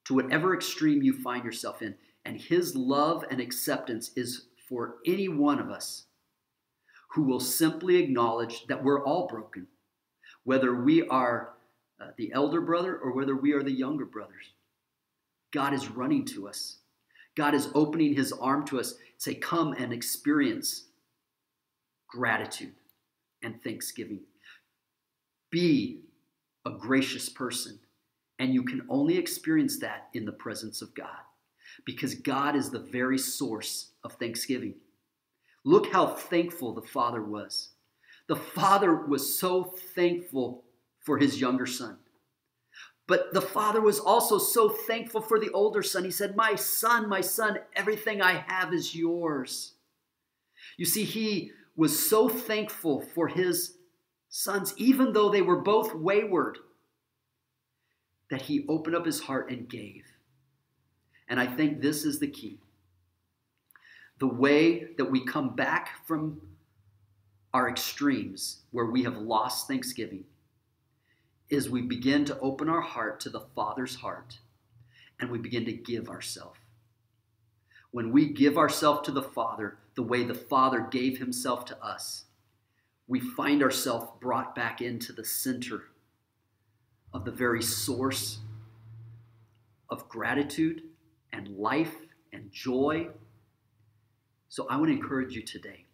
to 0.07 0.15
whatever 0.15 0.55
extreme 0.55 1.03
you 1.03 1.13
find 1.21 1.45
yourself 1.45 1.83
in, 1.83 1.97
and 2.25 2.41
his 2.41 2.75
love 2.75 3.25
and 3.31 3.41
acceptance 3.41 4.11
is 4.17 4.47
for 4.69 4.97
any 5.07 5.29
one 5.29 5.59
of 5.59 5.71
us 5.71 6.05
who 7.13 7.23
will 7.23 7.41
simply 7.41 7.97
acknowledge 7.97 8.67
that 8.67 8.83
we're 8.83 9.05
all 9.05 9.27
broken, 9.27 9.67
whether 10.45 10.75
we 10.75 11.07
are 11.07 11.51
uh, 12.01 12.09
the 12.17 12.33
elder 12.33 12.61
brother 12.61 12.97
or 12.97 13.13
whether 13.13 13.37
we 13.37 13.53
are 13.53 13.63
the 13.63 13.71
younger 13.71 14.05
brothers. 14.05 14.55
God 15.53 15.73
is 15.73 15.91
running 15.91 16.25
to 16.27 16.49
us. 16.49 16.79
God 17.37 17.55
is 17.55 17.69
opening 17.75 18.15
his 18.15 18.33
arm 18.33 18.67
to 18.67 18.81
us, 18.81 18.95
say, 19.19 19.35
Come 19.35 19.75
and 19.75 19.93
experience 19.93 20.85
gratitude 22.09 22.75
and 23.43 23.63
thanksgiving. 23.63 24.21
Be 25.51 26.01
a 26.65 26.71
gracious 26.71 27.29
person. 27.29 27.79
And 28.39 28.53
you 28.53 28.65
can 28.65 28.83
only 28.89 29.17
experience 29.17 29.79
that 29.81 30.09
in 30.15 30.25
the 30.25 30.33
presence 30.33 30.83
of 30.83 30.95
God 30.95 31.23
because 31.85 32.15
God 32.15 32.57
is 32.57 32.71
the 32.71 32.79
very 32.79 33.19
source 33.19 33.93
of 34.03 34.15
thanksgiving. 34.15 34.75
Look 35.65 35.93
how 35.93 36.07
thankful 36.07 36.75
the 36.75 36.83
father 36.83 37.23
was. 37.23 37.71
The 38.29 38.37
father 38.37 38.95
was 38.95 39.39
so 39.39 39.65
thankful 39.95 40.65
for 41.01 41.19
his 41.19 41.41
younger 41.41 41.67
son. 41.67 41.99
But 43.07 43.35
the 43.35 43.43
father 43.43 43.81
was 43.81 44.01
also 44.01 44.39
so 44.39 44.71
thankful 44.71 45.21
for 45.21 45.39
the 45.39 45.51
older 45.51 45.83
son. 45.83 46.05
He 46.05 46.11
said, 46.11 46.37
My 46.37 46.55
son, 46.55 47.09
my 47.09 47.21
son, 47.21 47.59
everything 47.77 48.23
I 48.23 48.45
have 48.47 48.73
is 48.73 48.95
yours. 48.95 49.75
You 50.79 50.87
see, 50.87 51.05
he 51.05 51.51
was 51.77 52.09
so 52.09 52.29
thankful 52.29 53.03
for 53.15 53.29
his 53.29 53.77
sons, 54.29 54.73
even 54.77 55.13
though 55.13 55.29
they 55.29 55.43
were 55.43 55.61
both 55.61 55.95
wayward, 55.95 56.59
that 58.31 58.43
he 58.43 58.65
opened 58.69 58.97
up 58.97 59.05
his 59.05 59.21
heart 59.21 59.51
and 59.51 59.69
gave. 59.69 60.05
And 61.29 61.41
I 61.41 61.47
think 61.47 61.81
this 61.81 62.05
is 62.05 62.19
the 62.19 62.27
key. 62.27 62.59
The 64.19 64.27
way 64.27 64.89
that 64.97 65.11
we 65.11 65.25
come 65.25 65.55
back 65.55 66.07
from 66.07 66.41
our 67.53 67.69
extremes, 67.69 68.63
where 68.71 68.87
we 68.87 69.05
have 69.05 69.17
lost 69.17 69.69
thanksgiving, 69.69 70.25
is 71.49 71.71
we 71.71 71.83
begin 71.83 72.25
to 72.25 72.39
open 72.41 72.69
our 72.69 72.81
heart 72.81 73.21
to 73.21 73.31
the 73.31 73.41
Father's 73.55 73.97
heart 73.97 74.39
and 75.21 75.31
we 75.31 75.39
begin 75.39 75.65
to 75.65 75.73
give 75.73 76.09
ourselves. 76.09 76.59
When 77.91 78.11
we 78.11 78.33
give 78.33 78.59
ourselves 78.59 79.03
to 79.07 79.13
the 79.13 79.23
Father 79.23 79.79
the 79.95 80.03
way 80.03 80.25
the 80.25 80.35
Father 80.35 80.81
gave 80.81 81.19
himself 81.19 81.65
to 81.67 81.85
us, 81.85 82.25
we 83.07 83.21
find 83.21 83.63
ourselves 83.63 84.11
brought 84.21 84.55
back 84.55 84.81
into 84.81 85.13
the 85.13 85.25
center 85.25 85.85
of 87.13 87.25
the 87.25 87.31
very 87.31 87.63
source 87.63 88.39
of 89.89 90.09
gratitude 90.09 90.83
and 91.35 91.49
life 91.59 91.95
and 92.33 92.51
joy. 92.53 93.09
So 94.49 94.67
I 94.69 94.77
want 94.77 94.89
to 94.89 94.97
encourage 94.97 95.35
you 95.35 95.43
today. 95.43 95.87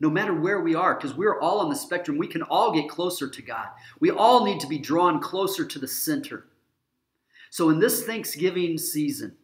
no 0.00 0.10
matter 0.10 0.34
where 0.34 0.60
we 0.60 0.74
are, 0.74 0.94
because 0.94 1.14
we're 1.14 1.38
all 1.40 1.60
on 1.60 1.70
the 1.70 1.76
spectrum. 1.76 2.18
We 2.18 2.26
can 2.26 2.42
all 2.42 2.72
get 2.72 2.88
closer 2.88 3.28
to 3.28 3.42
God. 3.42 3.68
We 4.00 4.10
all 4.10 4.44
need 4.44 4.58
to 4.60 4.66
be 4.66 4.78
drawn 4.78 5.20
closer 5.20 5.64
to 5.64 5.78
the 5.78 5.86
center. 5.86 6.46
So, 7.50 7.70
in 7.70 7.78
this 7.78 8.04
Thanksgiving 8.04 8.78
season, 8.78 9.36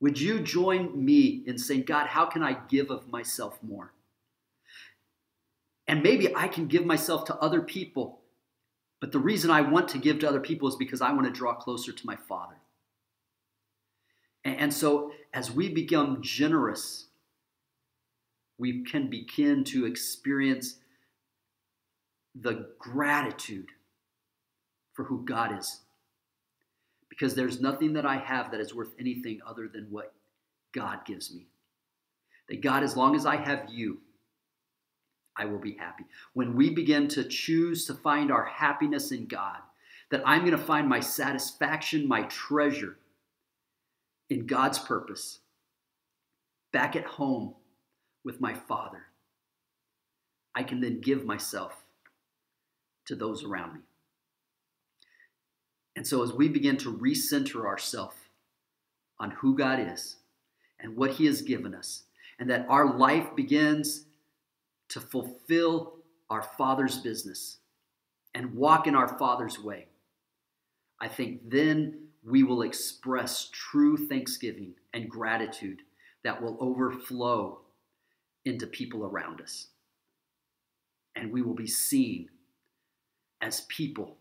would 0.00 0.20
you 0.20 0.40
join 0.40 1.04
me 1.04 1.44
in 1.46 1.56
saying, 1.58 1.84
God, 1.84 2.08
how 2.08 2.26
can 2.26 2.42
I 2.42 2.58
give 2.68 2.90
of 2.90 3.08
myself 3.08 3.58
more? 3.62 3.92
And 5.86 6.02
maybe 6.02 6.34
I 6.34 6.48
can 6.48 6.66
give 6.66 6.84
myself 6.84 7.24
to 7.26 7.36
other 7.36 7.60
people. 7.60 8.22
But 9.00 9.12
the 9.12 9.18
reason 9.18 9.50
I 9.50 9.60
want 9.60 9.88
to 9.90 9.98
give 9.98 10.18
to 10.20 10.28
other 10.28 10.40
people 10.40 10.66
is 10.66 10.76
because 10.76 11.02
I 11.02 11.12
want 11.12 11.26
to 11.26 11.32
draw 11.32 11.54
closer 11.54 11.92
to 11.92 12.06
my 12.06 12.16
Father. 12.16 12.56
And 14.44 14.72
so, 14.72 15.12
as 15.32 15.50
we 15.50 15.70
become 15.70 16.20
generous, 16.20 17.06
we 18.58 18.84
can 18.84 19.08
begin 19.08 19.64
to 19.64 19.86
experience 19.86 20.76
the 22.34 22.68
gratitude 22.78 23.68
for 24.92 25.04
who 25.04 25.24
God 25.24 25.58
is. 25.58 25.80
Because 27.08 27.34
there's 27.34 27.60
nothing 27.60 27.94
that 27.94 28.04
I 28.04 28.16
have 28.16 28.50
that 28.50 28.60
is 28.60 28.74
worth 28.74 28.92
anything 28.98 29.40
other 29.46 29.68
than 29.68 29.86
what 29.90 30.12
God 30.72 31.04
gives 31.06 31.32
me. 31.32 31.46
That 32.48 32.60
God, 32.60 32.82
as 32.82 32.96
long 32.96 33.16
as 33.16 33.24
I 33.24 33.36
have 33.36 33.68
you, 33.70 33.98
I 35.36 35.46
will 35.46 35.58
be 35.58 35.76
happy. 35.76 36.04
When 36.34 36.54
we 36.54 36.70
begin 36.70 37.08
to 37.08 37.24
choose 37.24 37.86
to 37.86 37.94
find 37.94 38.30
our 38.30 38.44
happiness 38.44 39.10
in 39.10 39.26
God, 39.26 39.58
that 40.10 40.22
I'm 40.26 40.40
going 40.40 40.52
to 40.52 40.58
find 40.58 40.88
my 40.88 41.00
satisfaction, 41.00 42.06
my 42.06 42.22
treasure 42.24 42.98
in 44.34 44.46
God's 44.46 44.80
purpose, 44.80 45.38
back 46.72 46.96
at 46.96 47.04
home 47.04 47.54
with 48.24 48.40
my 48.40 48.52
Father, 48.52 49.04
I 50.56 50.64
can 50.64 50.80
then 50.80 51.00
give 51.00 51.24
myself 51.24 51.84
to 53.06 53.14
those 53.14 53.44
around 53.44 53.74
me. 53.74 53.80
And 55.94 56.04
so, 56.04 56.24
as 56.24 56.32
we 56.32 56.48
begin 56.48 56.76
to 56.78 56.92
recenter 56.92 57.64
ourselves 57.64 58.16
on 59.20 59.30
who 59.30 59.56
God 59.56 59.78
is 59.78 60.16
and 60.80 60.96
what 60.96 61.12
He 61.12 61.26
has 61.26 61.40
given 61.40 61.72
us, 61.72 62.02
and 62.40 62.50
that 62.50 62.66
our 62.68 62.96
life 62.96 63.36
begins 63.36 64.06
to 64.88 65.00
fulfill 65.00 65.94
our 66.28 66.42
Father's 66.42 66.98
business 66.98 67.58
and 68.34 68.56
walk 68.56 68.88
in 68.88 68.96
our 68.96 69.16
Father's 69.16 69.60
way, 69.60 69.86
I 71.00 71.06
think 71.06 71.48
then 71.48 72.03
we 72.24 72.42
will 72.42 72.62
express 72.62 73.50
true 73.52 73.96
thanksgiving 73.96 74.74
and 74.94 75.10
gratitude 75.10 75.82
that 76.22 76.40
will 76.40 76.56
overflow 76.58 77.60
into 78.44 78.66
people 78.66 79.04
around 79.04 79.40
us. 79.40 79.68
And 81.14 81.30
we 81.30 81.42
will 81.42 81.54
be 81.54 81.66
seen 81.66 82.30
as 83.42 83.62
people 83.62 84.16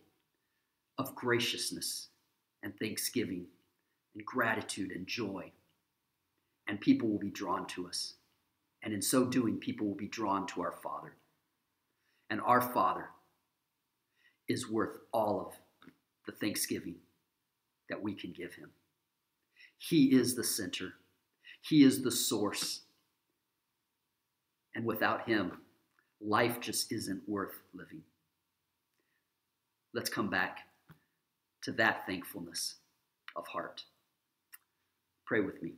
of 0.97 1.15
graciousness 1.15 2.09
and 2.61 2.77
thanksgiving 2.77 3.45
and 4.13 4.25
gratitude 4.25 4.91
and 4.91 5.07
joy. 5.07 5.51
And 6.67 6.81
people 6.81 7.09
will 7.09 7.19
be 7.19 7.31
drawn 7.31 7.65
to 7.67 7.87
us. 7.87 8.15
And 8.83 8.93
in 8.93 9.01
so 9.01 9.25
doing, 9.25 9.57
people 9.57 9.87
will 9.87 9.95
be 9.95 10.07
drawn 10.07 10.45
to 10.47 10.61
our 10.61 10.73
Father. 10.83 11.15
And 12.29 12.41
our 12.41 12.61
Father 12.61 13.09
is 14.49 14.69
worth 14.69 14.97
all 15.13 15.39
of 15.47 15.55
the 16.25 16.33
thanksgiving 16.33 16.95
that 17.89 18.01
we 18.01 18.13
can 18.13 18.31
give 18.31 18.53
Him. 18.55 18.69
He 19.77 20.15
is 20.15 20.35
the 20.35 20.43
center, 20.43 20.93
He 21.61 21.83
is 21.83 22.03
the 22.03 22.11
source. 22.11 22.81
And 24.75 24.85
without 24.85 25.27
Him, 25.27 25.59
life 26.19 26.59
just 26.59 26.91
isn't 26.91 27.21
worth 27.27 27.61
living. 27.73 28.01
Let's 29.93 30.09
come 30.09 30.29
back 30.29 30.59
to 31.63 31.71
that 31.73 32.07
thankfulness 32.07 32.75
of 33.35 33.45
heart. 33.47 33.83
Pray 35.25 35.41
with 35.41 35.61
me. 35.61 35.73